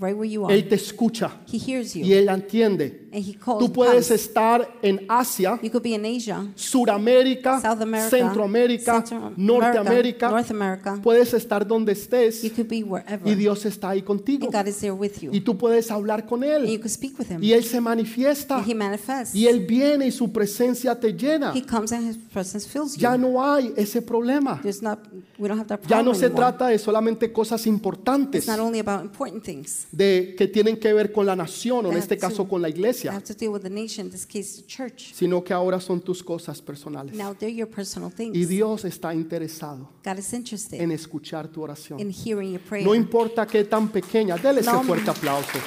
[0.00, 3.08] right where you are, Él te escucha He hears you, y Él entiende.
[3.12, 3.58] and He calls.
[3.58, 4.10] Tú puedes comes.
[4.10, 10.30] estar en Asia, You could be in Asia, Suramérica, South America, Centroamérica, Central Norteamérica.
[10.30, 10.98] North America.
[11.02, 14.46] Puedes estar donde estés You could be wherever, y Dios está ahí contigo.
[14.46, 16.90] and God is there with you, Y tú puedes hablar con and you Él could
[16.90, 19.34] speak with Him, y Él se manifiesta and He manifests.
[19.34, 21.52] y Él viene y su presencia te llena.
[21.54, 23.02] He comes and His presence fills you.
[23.02, 24.60] Ya no hay ese problema.
[24.62, 24.98] There's not,
[25.38, 26.42] we don't have that Ya problem no se anymore.
[26.46, 29.81] trata de solamente cosas importantes It's not only about important things.
[29.90, 33.12] De que tienen que ver con la nación o en este caso con la iglesia,
[33.12, 35.12] have to deal with the nation, in this case, the church.
[35.14, 37.14] sino que ahora son tus cosas personales.
[37.14, 38.36] Now they're your personal things.
[38.36, 41.98] Y Dios está interesado God is interested en escuchar tu oración.
[42.00, 42.86] in hearing your prayer.
[42.86, 44.82] No importa qué tan pequeña, déle ese No.
[44.82, 45.58] fuerte aplauso.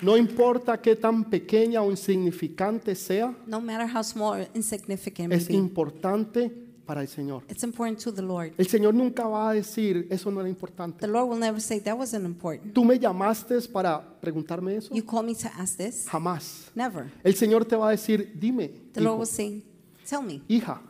[0.00, 5.28] No importa qué tan pequeña o insignificante sea, no matter how small or insignificant it
[5.30, 7.44] may es be, importante para el Señor.
[7.50, 8.54] it's important to the Lord.
[8.56, 11.00] El Señor nunca va a decir, eso no era importante.
[11.00, 12.72] The Lord will never say that wasn't important.
[12.72, 14.94] Tú me llamaste para preguntarme eso.
[14.94, 16.06] You call me to ask this?
[16.08, 16.70] Jamás.
[16.74, 17.12] Never.
[17.22, 19.62] El Señor te va a decir, dime, The Lord hijo, will say,
[20.08, 20.80] Tell me, hija,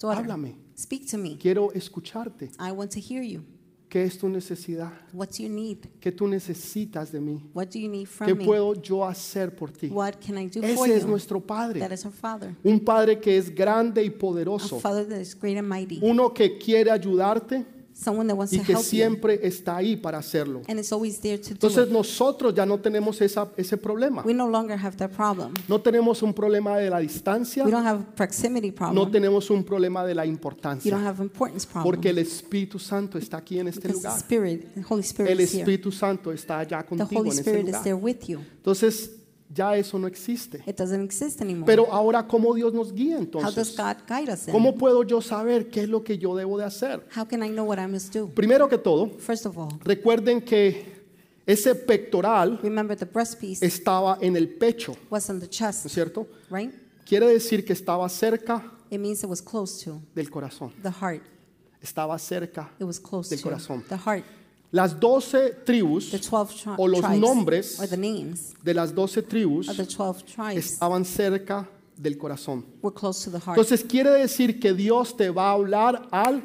[0.00, 0.56] daughter, háblame.
[0.76, 1.38] speak to me.
[1.38, 2.50] Quiero escucharte.
[2.58, 3.44] I want to hear you.
[3.94, 4.90] ¿Qué es tu necesidad?
[5.12, 5.78] What's your need?
[6.00, 7.40] ¿Qué tú necesitas de mí?
[7.54, 8.44] What do you need ¿Qué from me?
[8.44, 9.86] puedo yo hacer por ti?
[9.86, 11.10] What can I do for Ese es you?
[11.10, 11.94] nuestro That Padre.
[11.94, 12.56] is our Father.
[12.64, 14.80] Un Padre que es grande y A poderoso.
[14.80, 16.00] Father that is great and mighty.
[16.02, 17.64] Uno que quiere ayudarte
[17.96, 18.88] Someone that wants y to que help you.
[18.90, 20.62] siempre está ahí para hacerlo.
[20.68, 21.92] And is always there to do Entonces it.
[21.92, 24.22] nosotros ya no tenemos esa, ese problema.
[24.26, 25.54] We no longer have that problem.
[25.68, 27.64] No tenemos un problema de la distancia.
[27.64, 29.10] We don't have a proximity No problem.
[29.12, 30.90] tenemos un problema de la You importancia.
[30.90, 31.84] don't have importance problem.
[31.84, 34.18] Porque el Espíritu Santo está aquí en este Because the lugar.
[34.18, 35.60] Spirit, the Holy Spirit El is here.
[35.62, 38.04] Espíritu Santo está allá The contigo Holy en ese Spirit is there lugar.
[38.04, 38.40] with you.
[38.56, 39.10] Entonces
[39.54, 40.62] ya eso no existe.
[40.66, 41.66] It doesn't exist anymore.
[41.66, 43.26] Pero ahora, ¿cómo Dios nos guía How does
[43.68, 43.76] entonces?
[43.76, 44.52] God guide us then?
[44.54, 47.06] ¿Cómo puedo yo saber qué es lo que yo debo de hacer?
[47.16, 48.28] How can I know what I must do?
[48.28, 50.92] Primero que todo, First of all, recuerden que
[51.46, 55.56] ese pectoral remember the breast piece estaba en el pecho, was on the ¿no es
[55.56, 56.26] chest, cierto?
[56.50, 56.72] right?
[57.06, 60.72] Quiere decir que estaba cerca It means it was close to del corazón.
[60.82, 61.22] the heart.
[61.82, 62.70] Estaba cerca.
[62.80, 63.84] It was close Del to corazón.
[63.88, 64.24] the heart.
[64.74, 68.92] Las doce tribus The 12 tri- o los tribes, nombres or the names de las
[68.92, 72.64] doce tribus of the 12 tribes estaban cerca del corazón.
[72.82, 76.42] were close to the heart, Entonces quiere decir que Dios te va a hablar al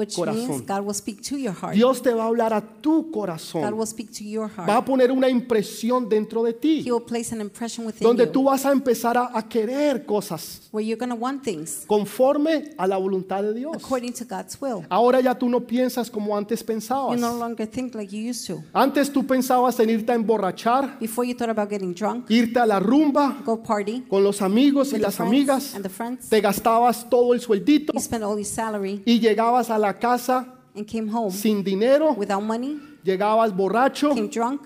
[0.00, 0.48] which corazón.
[0.48, 1.74] means God will speak to your heart.
[1.74, 3.74] Dios te va a hablar a tu God corazón.
[3.74, 4.86] will speak to your Va a heart.
[4.86, 8.44] poner una impresión dentro de He ti, will place an impression within donde you tú
[8.44, 12.86] vas a empezar a, a querer cosas where you're going to want things conforme a
[12.86, 13.76] la voluntad de Dios.
[13.76, 14.84] according to God's will.
[14.88, 17.18] Ahora ya tú no piensas como antes You pensabas.
[17.20, 18.62] no longer think like you used to.
[18.72, 22.66] Antes tú pensabas en irte a emborrachar, Before you thought about getting drunk, irte a
[22.66, 26.28] la rumba go party con los amigos y las friends amigas, and the friends.
[26.28, 30.46] te gastabas todo el sueldito You spent all your salary y llegabas a la casa
[30.74, 34.62] and came home sin dinero, without money, llegabas borracho came drunk,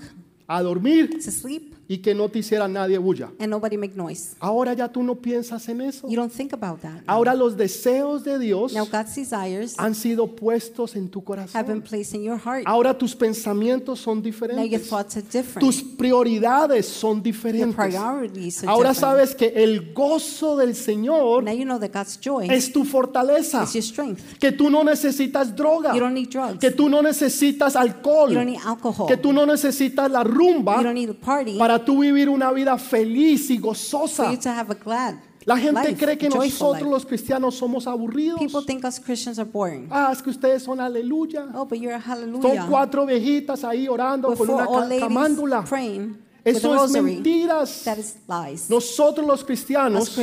[0.49, 3.31] a dormir to sleep, y que no te hiciera nadie bulla.
[3.39, 4.35] and nobody make noise.
[4.41, 6.09] Ahora ya tú no piensas en eso.
[6.09, 7.03] You don't think about that.
[7.07, 11.81] Ahora los deseos de Dios Now God's desires han sido puestos en tu have been
[11.81, 11.83] corazón.
[11.83, 12.63] placed in your heart.
[12.67, 14.89] Ahora tus pensamientos son Now your diferentes.
[14.89, 15.61] thoughts are different.
[15.61, 17.75] Tus prioridades son Your diferentes.
[17.75, 19.17] priorities are Ahora different.
[19.19, 23.63] sabes que el gozo del Señor Now you know that God's joy es tu fortaleza.
[23.65, 24.39] is your strength.
[24.39, 25.93] Que tú no necesitas droga.
[25.95, 26.59] You don't need drugs.
[26.59, 28.31] Que tú no necesitas alcohol.
[28.31, 29.07] You don't need alcohol.
[29.07, 32.51] Que tú no necesitas la rumba You don't need a party para tú vivir una
[32.53, 34.31] vida feliz y for gozosa.
[34.31, 35.15] you to have a glad
[35.47, 36.91] La gente life, cree que nosotros life.
[36.91, 38.39] los cristianos somos aburridos.
[38.41, 39.89] People think us Christians are boring.
[39.91, 41.49] Ah, es que ustedes son aleluya.
[41.55, 42.67] Oh, but you're a Son hallelujah.
[42.67, 45.63] cuatro viejitas ahí orando With con una ca- camándula.
[45.65, 46.17] praying.
[46.45, 47.85] Eso es mentiras.
[47.85, 48.69] That is lies.
[48.69, 50.15] Nosotros los cristianos,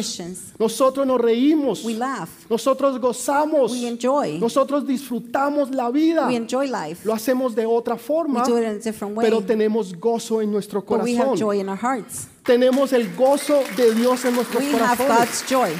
[0.59, 6.27] nosotros nos reímos, we laugh, nosotros gozamos, we enjoy, nosotros disfrutamos la vida.
[6.27, 7.03] we enjoy life.
[7.05, 10.41] Lo hacemos de otra We forma, do it in a different way, pero tenemos gozo
[10.41, 11.37] en nuestro but we have corazón.
[11.39, 12.27] joy in our hearts.
[12.43, 15.07] Tenemos el gozo de Dios en nuestros corazones.
[15.07, 15.71] God's joy.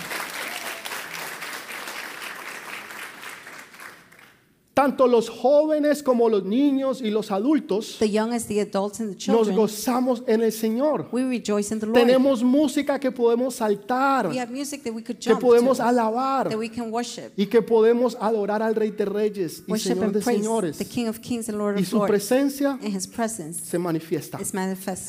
[4.81, 9.09] Tanto los jóvenes como los niños y los adultos The young as the adults and
[9.15, 11.07] the nos children, gozamos en el Señor.
[11.11, 11.99] we rejoice in the Lord.
[11.99, 15.83] Tenemos música que podemos saltar, We have music that we could que jump podemos to,
[15.83, 19.93] alabar that we can worship, y que podemos adorar al Rey de Reyes y worship
[19.93, 20.77] Señor de Señores.
[20.79, 22.09] the King of Kings and Lord Y of su Lords.
[22.09, 24.39] presencia And His presence se manifiesta.
[24.41, 24.51] is.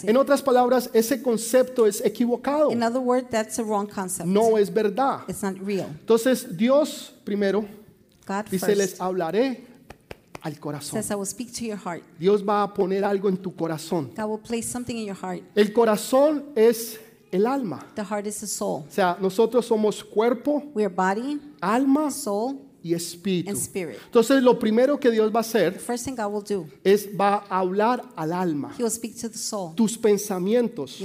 [0.05, 2.71] En otras palabras, ese concepto es equivocado.
[2.73, 4.29] In other words, that's a wrong concept.
[4.29, 5.21] No es verdad.
[5.29, 5.87] It's not real.
[6.01, 7.65] Entonces, Dios primero
[8.27, 9.65] God dice, les first hablaré
[10.43, 10.93] al corazón.
[10.93, 12.03] says, I will speak to your heart.
[12.19, 14.11] Dios va a poner algo en tu corazón.
[14.17, 15.43] God will place something in your heart.
[15.55, 16.99] El corazón es
[17.31, 17.85] el alma.
[17.95, 18.85] The heart is the soul.
[18.89, 23.51] O sea, nosotros somos cuerpo, We are body, alma soul, y espíritu.
[23.51, 23.99] and spirit.
[24.07, 27.09] Entonces, lo primero que Dios va a The hacer first thing God will do, es
[27.19, 28.75] va a hablar al alma,
[29.77, 30.99] tus pensamientos,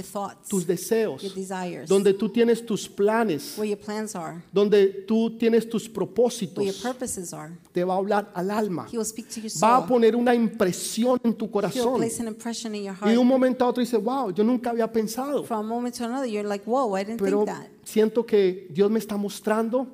[0.48, 1.22] tus deseos,
[1.86, 5.94] donde tú tienes tus planes, where your plans are, donde tú tienes tus where your
[5.94, 7.52] propósitos, purposes are.
[7.72, 8.86] te va a hablar al alma.
[8.90, 12.02] He will speak to your Va a poner una impresión en tu corazón.
[12.02, 15.94] Y de un momento a otro dice, wow, yo nunca había pensado, From a moment
[15.96, 17.77] to another, you're like, whoa, I didn't pero think that.
[17.88, 19.86] Siento que Dios me está mostrando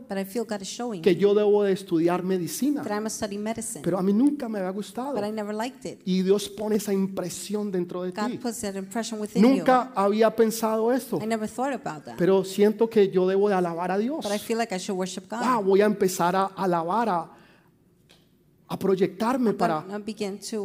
[1.02, 2.82] que yo debo de estudiar medicina.
[3.82, 5.14] Pero a mí nunca me había gustado.
[6.04, 8.40] Y Dios pone esa impresión dentro de ti.
[9.36, 12.16] Nunca había pensado esto, I never thought about that.
[12.18, 14.24] pero siento que yo debo de alabar a Dios.
[14.24, 15.40] But I feel like I should worship God.
[15.40, 17.30] Wow, voy a empezar a alabar, a,
[18.66, 19.84] a proyectarme para,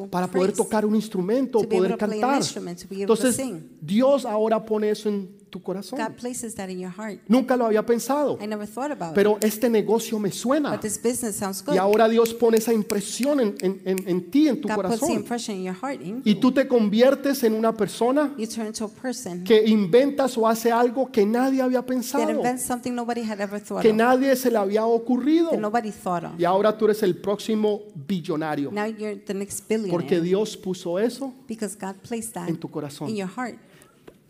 [0.09, 2.41] para poder tocar un instrumento, poder cantar.
[2.89, 3.39] Entonces.
[3.81, 5.99] Dios ahora pone eso en tu corazón.
[5.99, 7.19] God places that in your heart.
[7.27, 9.15] Nunca lo había pensado, I never thought about it.
[9.15, 10.71] pero este negocio me suena.
[10.71, 11.75] But this business sounds good.
[11.75, 14.89] Y ahora Dios pone esa impresión en, en- en- en ti, en tu God puts
[14.91, 15.11] the corazón.
[15.17, 16.01] impression in your heart.
[16.01, 20.37] In Y tú te conviertes en una persona You turn into a person que inventas
[20.37, 23.89] o hace algo que nadie había that pensado, invents something nobody had ever thought que
[23.91, 25.49] of, nadie se le había ocurrido.
[25.51, 26.39] that nobody thought of.
[26.39, 28.71] Y ahora tú eres el próximo billonario.
[28.71, 33.09] Now you're the next Porque Dios puso eso, because God placed that en tu corazón.
[33.09, 33.55] in your heart.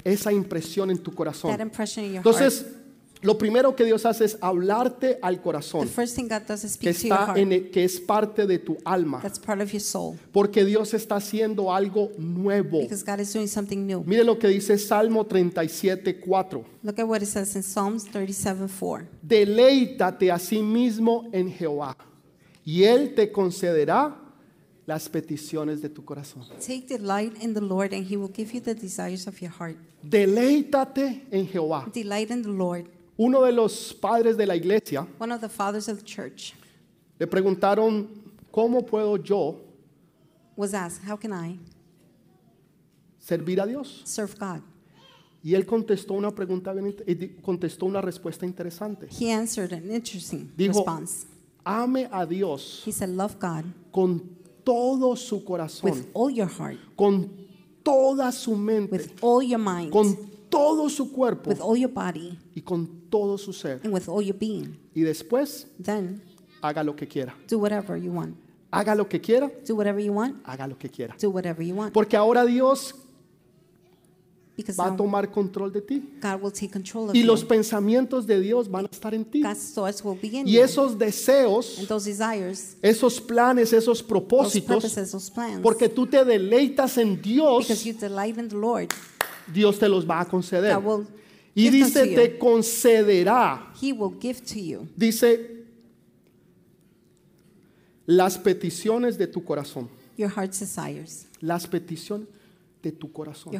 [0.04, 1.52] Esa impresión en tu corazón.
[1.52, 2.66] That impression in your Entonces,
[3.22, 5.90] lo primero que Dios hace es hablarte al corazón,
[6.80, 9.22] que, está en el- que es parte de tu alma.
[9.22, 12.80] That's part of your soul Porque Dios está haciendo algo nuevo.
[14.06, 16.66] Mire lo que dice Salmo 37, 4.
[16.82, 19.06] Look at what it says in Psalms 37 4.
[19.22, 21.98] Deleítate a sí mismo en Jehová
[22.64, 24.16] y Él te concederá
[24.89, 26.43] las peticiones de tu corazón.
[26.60, 29.78] Take delight in the Lord, and He will give you the desires of your heart.
[30.04, 31.86] Deleítate en Jehová.
[31.93, 32.88] Delight in the Lord.
[33.15, 36.54] Uno de los padres de la iglesia One of the fathers of the church
[37.19, 38.08] le preguntaron,
[38.52, 39.58] ¿cómo puedo yo
[40.56, 41.60] was asked, How can I
[43.19, 44.02] servir a Dios?
[44.06, 44.62] serve God?
[45.43, 49.08] Y él contestó una pregunta bien, int- y di- contestó una respuesta interesante.
[49.12, 51.28] He answered an interesting Dijo, response.
[51.63, 54.21] ame a Dios He said, Love God con
[54.70, 57.30] todo su corazón, with all your heart, con
[57.84, 60.16] toda su mente, with all your mind, con
[60.50, 63.80] todo su cuerpo with all your body, y con todo su ser.
[63.84, 64.78] and with all your being.
[64.94, 66.22] Y después Then
[66.62, 67.36] haga lo que quiera.
[67.50, 68.36] do whatever you want.
[68.72, 70.36] Haga lo que quiera, Do whatever you want.
[70.46, 71.16] haga lo que quiera.
[71.20, 71.92] Do whatever you want.
[71.92, 72.94] Porque ahora Dios
[74.78, 76.02] va a tomar control de ti.
[76.22, 77.26] God will take control of Y you.
[77.26, 79.41] los pensamientos de Dios van a estar en ti.
[79.41, 81.78] God's thoughts will be in Y esos deseos,
[82.82, 84.84] esos planes, esos propósitos,
[85.62, 87.67] porque tú te deleitas en Dios,
[89.54, 90.76] Dios te los va a conceder.
[90.76, 91.08] God will
[91.56, 93.74] Y dice, te concederá.
[93.82, 95.65] He will give to you Dice,
[98.06, 99.89] las peticiones de tu corazón.
[100.17, 101.28] your heart's desires.
[101.41, 102.28] Las peticiones
[102.82, 103.54] de tu corazón.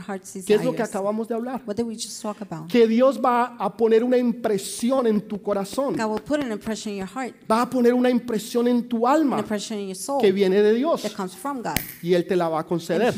[0.46, 1.62] ¿Qué es lo que acabamos de hablar?
[1.66, 2.70] What did we just talk about?
[2.72, 5.96] Que Dios va a poner una impresión en tu corazón.
[5.98, 9.08] God will put an impression in your heart, Va a poner una impresión en tu
[9.08, 9.44] alma
[10.22, 11.02] que viene de Dios.
[11.02, 11.78] that comes from God.
[12.02, 13.14] Y Él te la va a conceder.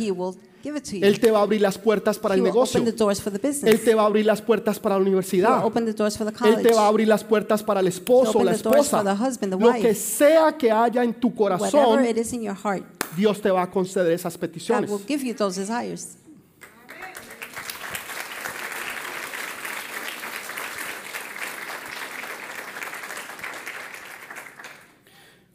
[0.64, 2.80] Él te va a abrir las puertas para el negocio.
[2.84, 5.64] Él te va a abrir las puertas para la universidad.
[5.66, 9.04] Él te va a abrir las puertas para el esposo o la esposa.
[9.04, 12.06] Lo que sea que haya en tu corazón,
[13.16, 14.90] Dios te va a conceder esas God peticiones.
[14.90, 16.18] will give you those desires.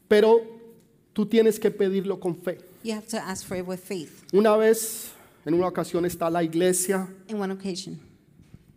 [0.07, 0.41] Pero
[1.13, 2.59] tú tienes que pedirlo con fe.
[2.83, 4.23] You have to ask for it with faith.
[4.33, 5.11] Una vez
[5.45, 7.97] En una ocasión está la iglesia In one occasion,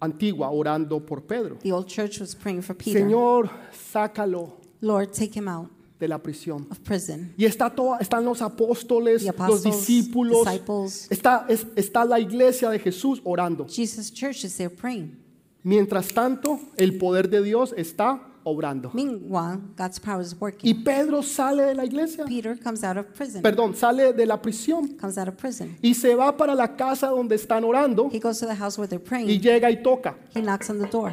[0.00, 1.56] antigua orando por Pedro.
[1.62, 3.00] the old church was praying for Peter.
[3.00, 3.50] Señor,
[3.92, 5.68] sácalo Lord, take him out
[6.00, 6.66] de la prisión.
[6.70, 7.32] of prison.
[7.36, 10.46] Y está toda, están los apóstoles, los discípulos,
[11.10, 13.66] está, es- está la iglesia de Jesús orando.
[13.68, 15.16] Jesus' church is there praying.
[15.62, 18.90] Mientras tanto, el poder de Dios está obrando.
[18.94, 20.82] Meanwhile, God's power is Y working.
[20.84, 23.42] Pedro sale de la iglesia, Peter comes out of prison.
[23.42, 25.76] perdón, sale de la prisión Comes out of prison.
[25.82, 28.88] y se va para la casa donde están orando He goes to the house where
[28.88, 29.40] they're y praying.
[29.42, 30.16] llega y toca.
[30.34, 31.12] He knocks on the door.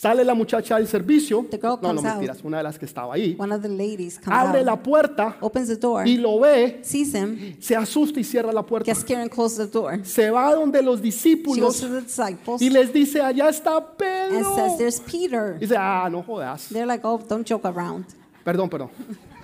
[0.00, 2.12] Sale la muchacha del servicio, The girl no, no comes out.
[2.14, 4.82] mentiras, una de las que estaba ahí, One of the ladies comes abre out, la
[4.82, 8.86] puerta opens the door, y lo ve, sees him, se asusta y cierra la puerta.
[8.86, 10.00] gets scared and closes the door.
[10.04, 14.56] Se va donde los discípulos to the disciples y les dice, allá está and Pedro.
[14.56, 15.58] says, There's Peter.
[15.58, 16.70] Dice, ah, no jodas.
[16.70, 18.06] They're like, Oh, don't joke around.
[18.42, 18.88] Perdón, perdón.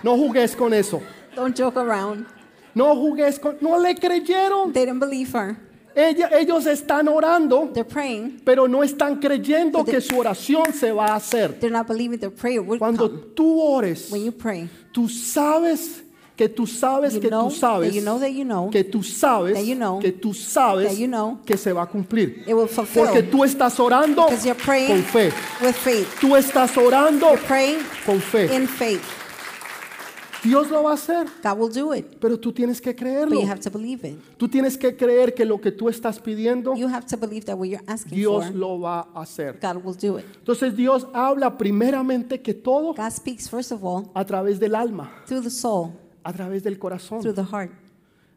[0.02, 1.02] No jugues con eso.
[1.36, 2.26] Don't joke around.
[2.74, 3.58] No jugues con...
[3.60, 4.72] No le creyeron.
[4.72, 5.56] They didn't believe her.
[5.96, 8.42] Ella- ellos están orando, praying.
[8.44, 11.58] pero no están creyendo they- que su oración se va a hacer.
[12.78, 13.22] Cuando come.
[13.34, 16.02] tú ores, pray, tú sabes
[16.36, 17.94] que tú sabes que tú sabes
[18.70, 19.56] que tú sabes
[20.02, 20.86] que tú sabes
[21.46, 22.44] que se va a cumplir.
[23.06, 24.26] Porque tú estás orando
[24.88, 25.32] con fe.
[26.20, 27.26] Tú estás orando
[28.04, 28.54] con fe.
[30.46, 33.40] Dios lo va a hacer, God will do it, pero tú tienes que but creerlo.
[33.40, 34.16] you have to believe it.
[34.36, 37.56] Tú tienes que creer que lo que tú estás pidiendo, You have to believe that
[37.56, 39.58] what you're asking Dios for, lo va a hacer.
[39.60, 40.24] God will do it.
[40.38, 45.12] Entonces Dios habla primeramente que todo God speaks, first of all, a través del alma,
[45.26, 47.20] through the soul, a través del corazón.
[47.22, 47.70] through the heart.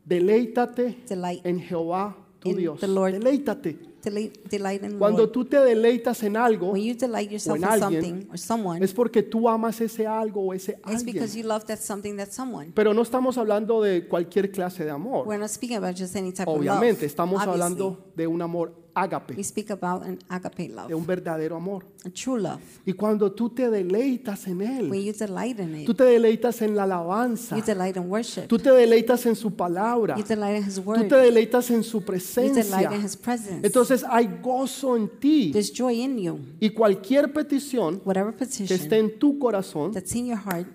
[0.06, 1.46] Deleítate Delight.
[1.46, 2.80] en Jehová tu In Dios.
[2.80, 3.14] the Lord.
[3.14, 3.78] Deleítate.
[4.02, 5.32] Delight, delight in the Cuando Lord.
[5.34, 8.82] tú te deleitas en algo, When you delight yourself en in alguien, something or someone,
[8.86, 11.44] es porque tú amas ese algo o ese it's because alguien.
[11.44, 12.72] you love that something, that someone.
[12.74, 15.28] Pero no estamos hablando de cualquier clase de amor.
[15.28, 17.04] We're not speaking about just any type Obviamente, of love.
[17.08, 21.06] estamos Obviously, hablando de un amor ágape, we speak about an agape de love, un
[21.06, 21.84] verdadero amor.
[22.06, 22.60] a true love.
[22.86, 26.62] Y cuando tú te deleitas en When Él, you delight in tú it, te deleitas
[26.62, 30.58] en la alabanza, you delight in worship, tú te deleitas en su palabra, you delight
[30.58, 32.64] in His tú word, te deleitas en su you presencia.
[32.64, 33.66] delight in His presence.
[33.66, 35.52] Entonces hay gozo en ti.
[35.52, 36.40] There's joy in you.
[36.60, 40.68] Y cualquier petición Whatever que esté petition en tu corazón, that's in your heart,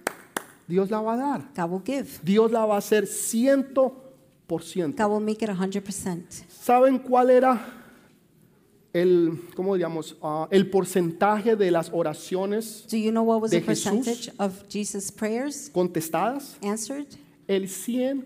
[0.66, 1.50] Dios la va a dar.
[1.54, 2.08] God will give.
[2.22, 4.04] Dios la va a hacer ciento
[4.46, 5.02] por ciento.
[5.02, 6.44] God will make it 100%.
[6.48, 7.83] ¿Saben cuál era
[8.94, 13.60] el, cómo diríamos, Ah, el porcentaje de las oraciones Do you know what was de
[13.60, 13.92] the Jesús?
[14.06, 16.56] percentage of Jesus' prayers contestadas?
[16.62, 17.06] answered?
[17.46, 18.24] El 100%.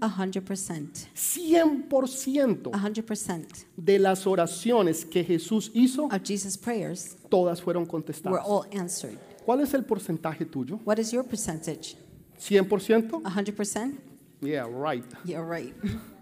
[0.00, 1.06] 100%.
[1.14, 8.42] 100% 100% de las oraciones que Jesús hizo, of Jesus' prayers todas fueron were contestadas.
[8.46, 9.18] all answered.
[9.44, 10.80] ¿Cuál es el porcentaje tuyo?
[10.84, 11.96] What is your percentage?
[12.40, 13.22] ¿100%?
[13.22, 13.98] 100%?
[14.40, 15.04] Yeah, right.
[15.24, 15.74] You're right.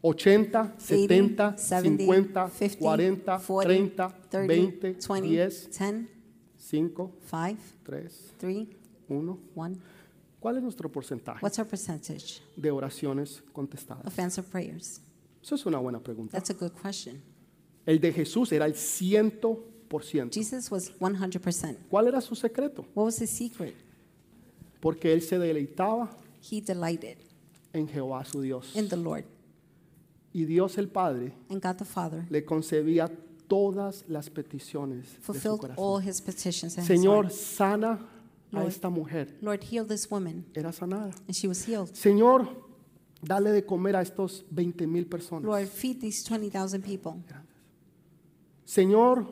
[0.00, 6.08] 80, 70, 70, 50, 50, 40, 40, 30, 30, 20, 20, 10, 10,
[6.56, 8.68] 5, 5, 3, 3,
[9.08, 9.38] 1.
[9.54, 9.76] 1.
[10.40, 14.06] ¿Cuál es nuestro porcentaje What's our percentage de oraciones contestadas?
[14.06, 15.00] of answered prayers?
[15.42, 16.32] Eso es una buena pregunta.
[16.32, 17.20] That's a good question.
[17.84, 20.32] El de Jesús era el 100%.
[20.32, 21.76] Jesus was 100%.
[21.88, 22.82] ¿Cuál era su secreto?
[22.94, 23.74] What was his secret?
[24.80, 26.10] Porque él se deleitaba
[26.48, 27.18] He delighted
[27.72, 28.76] en Jehová su Dios.
[28.76, 29.24] in the Lord.
[30.38, 33.10] Y Dios el Padre And God the Father le concedía
[33.48, 35.76] todas las peticiones de su fulfilled corazón.
[35.84, 37.32] all his petitions in his Señor, heart.
[37.32, 37.92] sana
[38.52, 38.68] a Lord.
[38.68, 39.36] esta mujer.
[39.40, 40.44] Lord, heal this woman.
[40.54, 41.12] Era sanada.
[41.26, 41.92] And she was healed.
[41.94, 42.46] Señor,
[43.22, 45.44] dale de comer a estos 20 mil personas.
[45.44, 47.14] Lord, feed these 20,000 people.
[48.64, 49.26] Señor,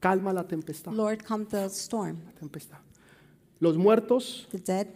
[0.00, 0.92] calma la tempestad.
[0.92, 2.18] Lord, calm the storm.
[2.26, 2.78] La tempestad.
[3.60, 4.88] Los muertos, The dead,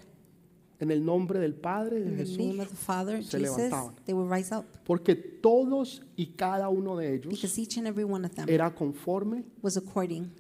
[0.81, 3.57] en el nombre del Padre de in the name Jesús, of the Father, se Jesus,
[3.57, 3.95] levantaban.
[4.05, 4.65] they will rise up.
[4.85, 8.75] porque todos y cada uno de ellos Because each and every one of them era
[8.75, 10.31] conforme was according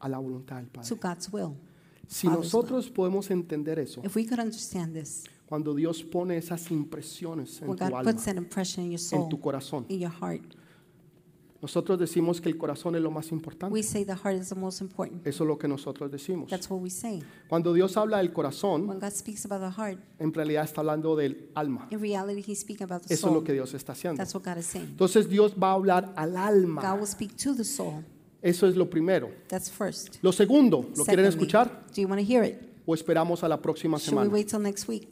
[0.00, 0.96] a la voluntad del to Padre.
[1.00, 1.56] God's will.
[2.06, 7.62] Si nosotros podemos entender eso, If we could understand this, cuando Dios pone esas impresiones
[7.62, 10.12] en when tu alma, puts that impression in your en soul, tu corazón, in your
[10.12, 10.42] heart,
[11.64, 13.72] nosotros decimos que el corazón es lo más importante.
[13.72, 15.26] we say the heart is the most important.
[15.26, 16.50] Eso es lo que nosotros decimos.
[16.50, 17.22] That's what we say.
[17.48, 21.16] Cuando Dios habla del corazón, When God speaks about the heart, en realidad está hablando
[21.16, 21.88] del alma.
[21.90, 23.44] in reality, He's speaking about the Eso es lo soul.
[23.44, 24.18] que Dios está haciendo.
[24.18, 24.88] That's what God is saying.
[24.90, 26.94] Entonces Dios va a hablar al God alma.
[26.94, 28.04] will speak to the soul.
[28.42, 29.30] Eso es lo primero.
[29.48, 30.16] That's first.
[30.22, 31.86] Lo segundo, ¿lo quieren Secondly, escuchar?
[31.94, 32.56] Do you want to hear it?
[32.84, 34.30] ¿O esperamos a la próxima Should we semana?
[34.30, 35.08] wait till next week?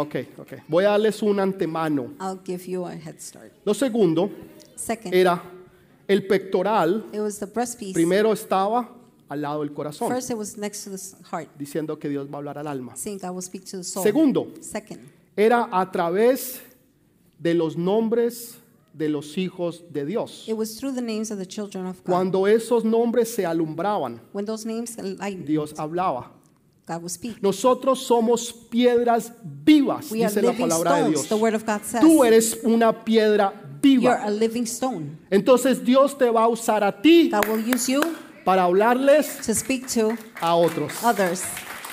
[0.00, 0.52] Ok, ok.
[0.68, 2.12] Voy a darles un antemano.
[2.20, 3.52] I'll give you a head start.
[3.64, 4.30] Lo segundo
[4.76, 5.42] Second, era
[6.08, 7.04] el pectoral.
[7.12, 7.92] it was the breast piece.
[7.94, 8.88] Primero estaba
[9.28, 12.26] al lado del corazón, First, it was next to the s- heart, diciendo que Dios
[12.28, 12.96] va a hablar al alma.
[12.96, 14.02] saying God will speak to the soul.
[14.02, 15.00] Segundo, Second,
[15.36, 16.60] era a través
[17.38, 18.56] de los nombres
[18.92, 20.46] de los hijos de Dios.
[20.48, 22.06] it was through the names of the children of God.
[22.12, 26.32] Cuando esos nombres se alumbraban, When those names enlightened, Dios hablaba.
[26.90, 27.40] God will speak.
[27.42, 29.32] Nosotros somos piedras
[29.64, 31.12] vivas, We are dice la living palabra de stones.
[31.14, 31.28] Dios.
[31.28, 32.00] The word of God says.
[32.00, 34.24] Tú eres una piedra You're viva.
[34.24, 35.18] a living stone.
[35.30, 38.02] Entonces Dios te va a usar a ti God will use you
[38.44, 40.92] para hablarles to speak to a otros.
[41.04, 41.42] others.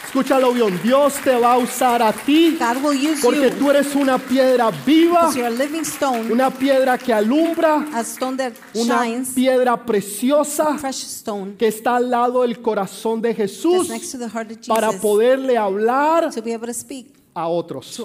[0.07, 3.69] Escúchalo bien, Dios te va a usar a ti God will use porque you tú
[3.69, 8.37] eres una piedra viva, because you're a living stone, una piedra que alumbra, a stone
[8.37, 13.89] that una shines, piedra preciosa precious stone que está al lado del corazón de Jesús
[13.89, 17.13] that's next to the heart of para Jesus poderle hablar to be able to speak
[17.33, 18.01] a otros.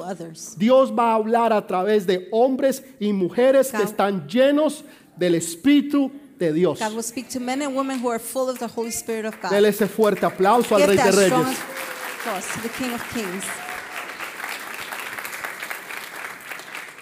[0.58, 4.84] Dios va a hablar a través de hombres y mujeres que están llenos
[5.16, 6.10] del Espíritu
[6.46, 6.78] de Dios.
[6.78, 9.34] God will speak to men and women who are full of the Holy Spirit of
[9.40, 9.50] God.
[9.50, 11.58] Dele ese fuerte aplauso al Give Rey de that strong Reyes.
[12.18, 13.44] applause to the King of Kings.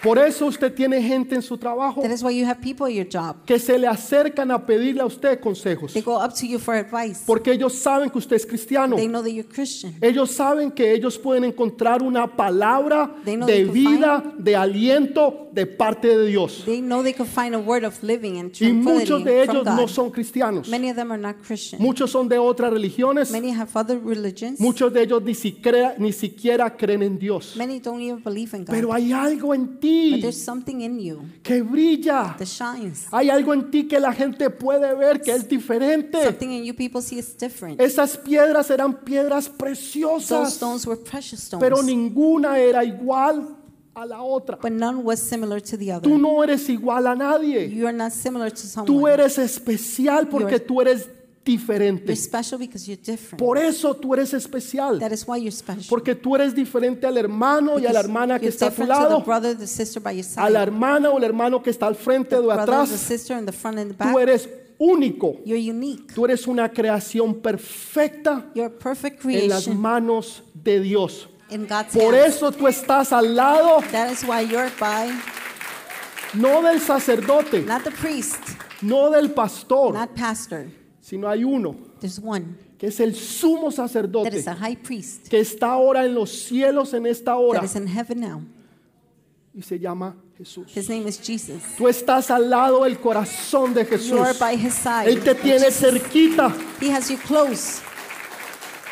[0.01, 2.93] Por eso usted tiene gente en su trabajo That is why you have people at
[2.93, 3.35] your job.
[3.45, 5.93] que se le acercan a pedirle a usted consejos.
[5.93, 7.23] They go up to you for advice.
[7.25, 8.95] Porque ellos saben que usted es cristiano.
[8.95, 9.95] They know that you're Christian.
[10.01, 14.55] Ellos saben que ellos pueden encontrar una palabra They know de they can vida, de
[14.55, 16.63] aliento de parte de Dios.
[16.65, 19.87] They know they can find a word of living and Y muchos de ellos no
[19.87, 20.67] son cristianos.
[20.67, 21.79] Many of them are not Christian.
[21.81, 23.29] Muchos son de otras religiones.
[23.31, 24.59] Many have other religions.
[24.59, 27.55] Muchos de ellos ni siquiera, ni siquiera creen en Dios.
[27.55, 28.73] Many don't even believe in God.
[28.73, 32.35] Pero hay algo en But ti there's something in you que brilla.
[32.37, 33.07] that shines.
[33.11, 36.23] Hay algo en ti que la gente puede ver que es diferente.
[36.23, 37.79] Something in you people see is different.
[37.81, 41.61] Esas piedras eran piedras Those preciosas, stones were precious stones.
[41.61, 43.57] pero ninguna era igual
[43.93, 44.57] a la otra.
[44.61, 46.09] But none was similar to the other.
[46.09, 47.67] Tú no eres igual a nadie.
[47.69, 49.11] You are not similar to Tú someone.
[49.13, 51.09] eres especial porque You're- tú eres
[51.43, 52.05] diferente.
[52.07, 53.39] You're special because you're different.
[53.39, 54.99] Por eso tú eres especial.
[54.99, 55.85] That is why you're special.
[55.89, 59.21] Porque tú eres diferente al hermano y a la hermana que está a tu lado,
[59.21, 60.63] brother, the sister by your a la side.
[60.63, 62.89] hermana o el hermano que está al frente o atrás.
[62.89, 65.37] Tú eres único.
[65.45, 66.13] You're unique.
[66.13, 71.27] Tú eres una creación perfecta You're a perfect en las manos de Dios.
[71.93, 75.11] Por eso tú estás al lado That is why you're by
[76.33, 78.39] no del sacerdote, not the priest,
[78.81, 80.67] no del pastor, not pastor.
[81.11, 81.75] Sino hay uno
[82.77, 84.45] que es el sumo sacerdote
[84.81, 87.61] priest que está ahora en los cielos en esta hora
[89.53, 90.71] y se llama Jesús.
[90.73, 91.61] His name is Jesus.
[91.77, 94.11] Tú estás al lado del corazón de Jesús.
[94.11, 95.09] You are by his side.
[95.09, 97.81] Él te tiene cerquita He has you close,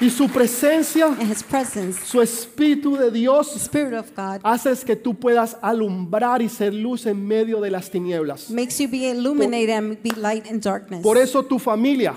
[0.02, 4.96] y su presencia, and his presence, su Espíritu de Dios, Spirit of God, haces que
[4.96, 8.50] tú puedas alumbrar y ser luz en medio de las tinieblas.
[8.50, 11.02] makes you be illuminated and be light in darkness.
[11.02, 12.16] Por eso tu familia,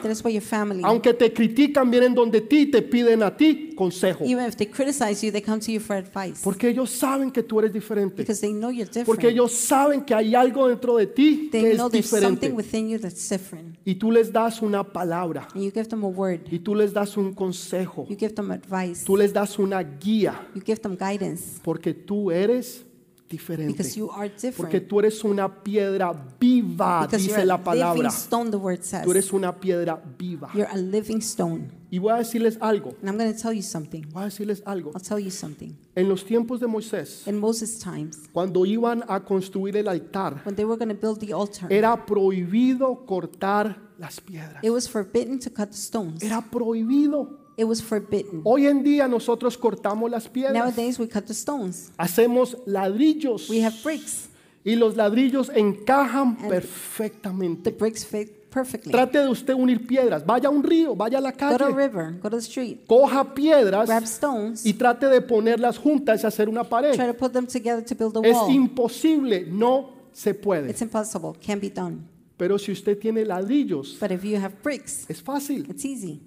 [0.84, 4.24] aunque te critican, vienen donde ti te piden a ti consejo.
[4.24, 7.42] even if they criticize you, they come to you for advice Porque ellos saben que
[7.42, 8.16] tú eres diferente.
[8.22, 9.06] because they know you're different.
[9.06, 12.52] Porque ellos saben que hay algo dentro de ti que They es there's something diferente.
[12.52, 13.76] within you that's different.
[13.84, 15.48] Y tú les das una palabra.
[15.54, 17.71] And you give them a word, Y tú les das un consejo.
[18.08, 20.46] You give them advice, Tú les das una guía.
[20.54, 22.84] you give them guidance Porque tú eres
[23.28, 23.72] diferente.
[23.72, 24.46] because you are Porque
[24.78, 24.88] different.
[24.88, 28.08] tú eres una piedra viva, Because dice la palabra.
[28.10, 29.04] stone, the word says.
[29.04, 30.50] Tú eres una piedra viva.
[30.54, 31.80] You're a living stone.
[31.90, 32.94] Y voy a decirles algo.
[33.00, 34.02] And I'm going to tell you something.
[34.12, 34.92] Voy a decirles algo.
[34.94, 35.74] I'll tell you something.
[35.94, 40.54] En los tiempos de Moisés, In Moses' times, cuando iban a construir el altar, when
[40.54, 44.62] they were going to build the altar, era prohibido cortar las piedras.
[44.64, 46.22] it was forbidden to cut the stones.
[46.22, 47.38] Era prohibido.
[47.56, 48.40] It was forbidden.
[48.44, 50.54] Hoy en día nosotros cortamos las piedras.
[50.54, 51.92] Nowadays, we cut the stones.
[51.98, 53.48] Hacemos ladrillos.
[53.50, 54.28] We have bricks.
[54.64, 57.70] Y los ladrillos encajan And perfectamente.
[57.70, 58.92] The bricks fit perfectly.
[58.92, 60.24] Trate de usted unir piedras.
[60.24, 61.74] Vaya a un río, vaya a la Go to a calle.
[61.74, 66.26] river, go to the street, Coja piedras grab stones, y trate de ponerlas juntas y
[66.26, 66.96] hacer una try pared.
[66.96, 68.50] to put them together to build a Es wall.
[68.52, 70.70] imposible, no se puede.
[70.70, 72.06] It's impossible, can't be done.
[72.36, 75.66] Pero si usted tiene ladrillos, But if you have bricks, es fácil.
[75.68, 76.20] it's easy.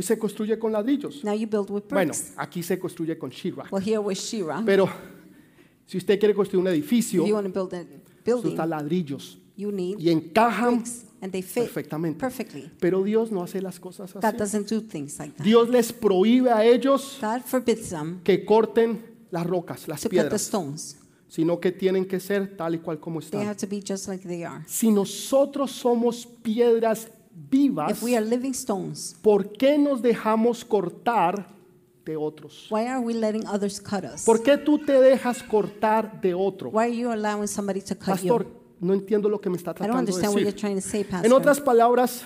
[0.00, 1.22] Hoy se construye con ladrillos.
[1.22, 2.32] Now you build with Bueno, bricks.
[2.38, 3.70] aquí se construye con sheetrock.
[3.70, 4.88] Well, here with Shira, Pero
[5.84, 7.84] si usted quiere construir un edificio, if you want to build a
[8.24, 12.18] building, usa ladrillos you need y encajan bricks, and they fit perfectamente.
[12.18, 12.70] perfectly.
[12.80, 14.38] Pero Dios no hace las cosas God así.
[14.38, 15.44] doesn't do things like that.
[15.44, 20.16] Dios les prohíbe a ellos God forbids them que corten las rocas, las to cut
[20.16, 20.96] the piedras, stones.
[21.28, 23.42] sino que tienen que ser tal y cual como They están.
[23.46, 24.64] have to be just like they are.
[24.66, 31.46] Si nosotros somos piedras vivas, If we are living stones, ¿por qué nos dejamos cortar
[32.04, 32.66] de otros?
[32.70, 34.24] why are we letting others cut us?
[34.24, 36.70] ¿Por qué tú te dejas cortar de otro?
[36.70, 38.50] Why are you allowing somebody to cut Pastor, you?
[38.80, 40.60] no entiendo lo que me está I don't tratando de understand what you're decir.
[40.60, 41.32] trying to say, En Pastor.
[41.34, 42.24] otras palabras,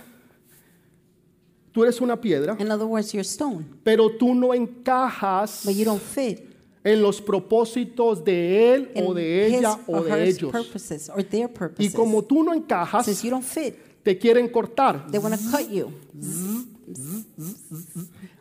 [1.73, 5.85] tú eres una piedra, In other words, you're stone, pero tú no encajas but you
[5.85, 6.41] don't fit
[6.85, 10.53] en los propósitos de él in o de his ella o or de her ellos.
[10.53, 11.95] purposes or their Y purposes.
[11.95, 13.75] como tú no encajas, Since you don't fit,
[14.05, 15.91] te quieren cortar they want to cut you.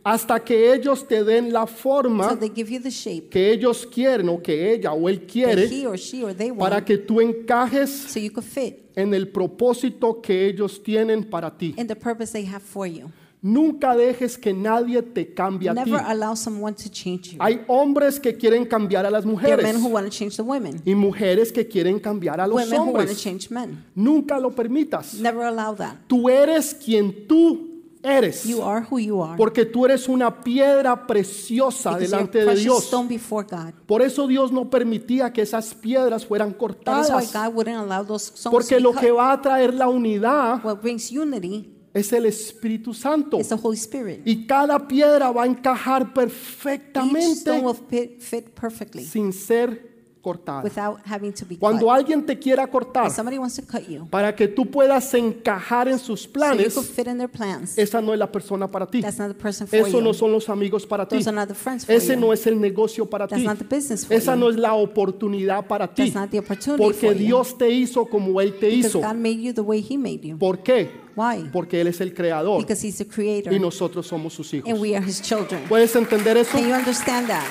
[0.03, 3.85] hasta que ellos te den la So forma they give you the shape que ellos
[3.87, 6.97] quieren o que ella o él that quiere he or she or they para que
[6.97, 11.73] tú encajes so you could fit en el propósito que ellos tienen para ti.
[11.77, 13.09] in the purpose they have for you.
[13.45, 15.91] Nunca dejes que nadie te cambie a ti.
[15.91, 17.37] Never allow someone to change you.
[17.41, 20.37] Hay hombres que quieren cambiar a las There are mujeres men who want to change
[20.37, 23.21] the women, y mujeres que quieren cambiar a los women who want to hombres.
[23.21, 23.83] change men.
[23.95, 25.15] Nunca lo permitas.
[25.15, 25.95] Never allow that.
[26.07, 27.69] Tú eres quien tú
[28.01, 28.45] eres.
[28.45, 29.35] You are who you are.
[29.35, 32.83] Porque tú eres una piedra preciosa Because you're delante de precious Dios.
[32.85, 33.73] stone before God.
[33.85, 36.67] Por eso Dios no permitía que esas piedras fueran That is why
[37.25, 37.33] cortadas.
[37.33, 39.01] God wouldn't allow those stones to Porque be lo cut.
[39.01, 43.39] que va a traer la unidad What brings unity es el Espíritu Santo.
[43.39, 44.21] is the Holy Spirit.
[44.25, 49.91] Y cada piedra va a encajar Each perfectamente stone will fit, fit perfectly sin ser
[50.21, 50.63] cortada.
[50.63, 51.95] without having to be Cuando cut.
[51.95, 55.89] alguien te quiera cortar If somebody wants to cut you, para que tú puedas encajar
[55.89, 58.71] en sus so you planes, could fit in their plans, esa no es la persona
[58.71, 59.01] para ti.
[59.01, 60.01] that's not the person for Eso you.
[60.01, 61.17] no son los amigos para ti.
[61.17, 62.19] Those are not the friends for Ese you.
[62.21, 63.45] no es el negocio para That's ti.
[63.47, 64.39] not the business for Esa you.
[64.39, 66.03] no es la oportunidad para ti.
[66.03, 67.25] That's not the opportunity Porque for you.
[67.25, 69.01] Dios te hizo como Él te Because hizo.
[69.01, 70.37] God made you the way He made you.
[70.37, 71.02] ¿Por qué?
[71.15, 71.49] Why?
[71.51, 74.69] Porque Él es el creador Because He's the creator y nosotros somos sus hijos.
[74.69, 75.63] and we are His children.
[75.69, 76.51] ¿Puedes entender eso?
[76.57, 77.43] Can you understand that?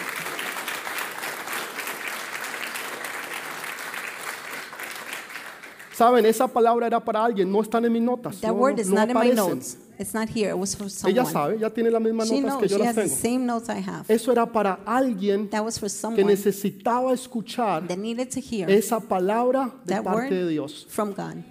[5.95, 8.41] Saben, esa palabra era para alguien, no están en mis notas.
[8.41, 9.37] That no, word is no not in my aparecen.
[9.37, 9.77] notes.
[9.99, 10.49] It's not here.
[10.51, 11.33] It was for Ella someone.
[11.33, 13.17] sabe, ya tiene las mismas She notas que yo She las has the tengo.
[13.17, 14.05] same notes I have.
[14.09, 18.71] Eso era para alguien That was for que someone necesitaba escuchar that needed to hear
[18.71, 20.87] esa palabra de that parte de word Dios.
[20.89, 21.45] from God.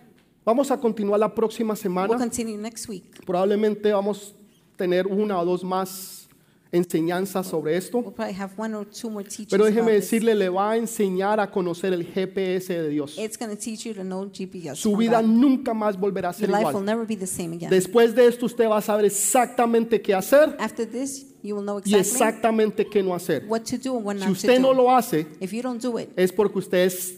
[0.52, 2.18] Vamos a continuar la próxima We'll semana.
[2.18, 3.26] continue next week.
[3.26, 4.36] Probablemente vamos
[4.74, 6.28] a tener una o dos más
[6.74, 8.00] enseñanzas sobre esto.
[8.00, 10.02] We'll probably have one or two more Pero déjeme this.
[10.12, 13.18] decirle, le va a enseñar a conocer el GPS de Dios.
[13.18, 14.76] It's going to teach you to know GPS.
[14.76, 16.86] Su vida nunca más volverá a Your ser life will igual.
[16.86, 17.70] never be the same again.
[17.70, 21.78] Después de esto usted va a saber exactamente qué hacer After this, you will know
[21.78, 23.46] y exactly exactamente qué no hacer.
[23.48, 24.62] what to do and what Si not to usted do.
[24.64, 27.16] no lo hace, If you don't do it, es porque usted es...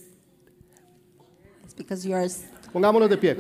[2.74, 3.38] Pongámonos de pie.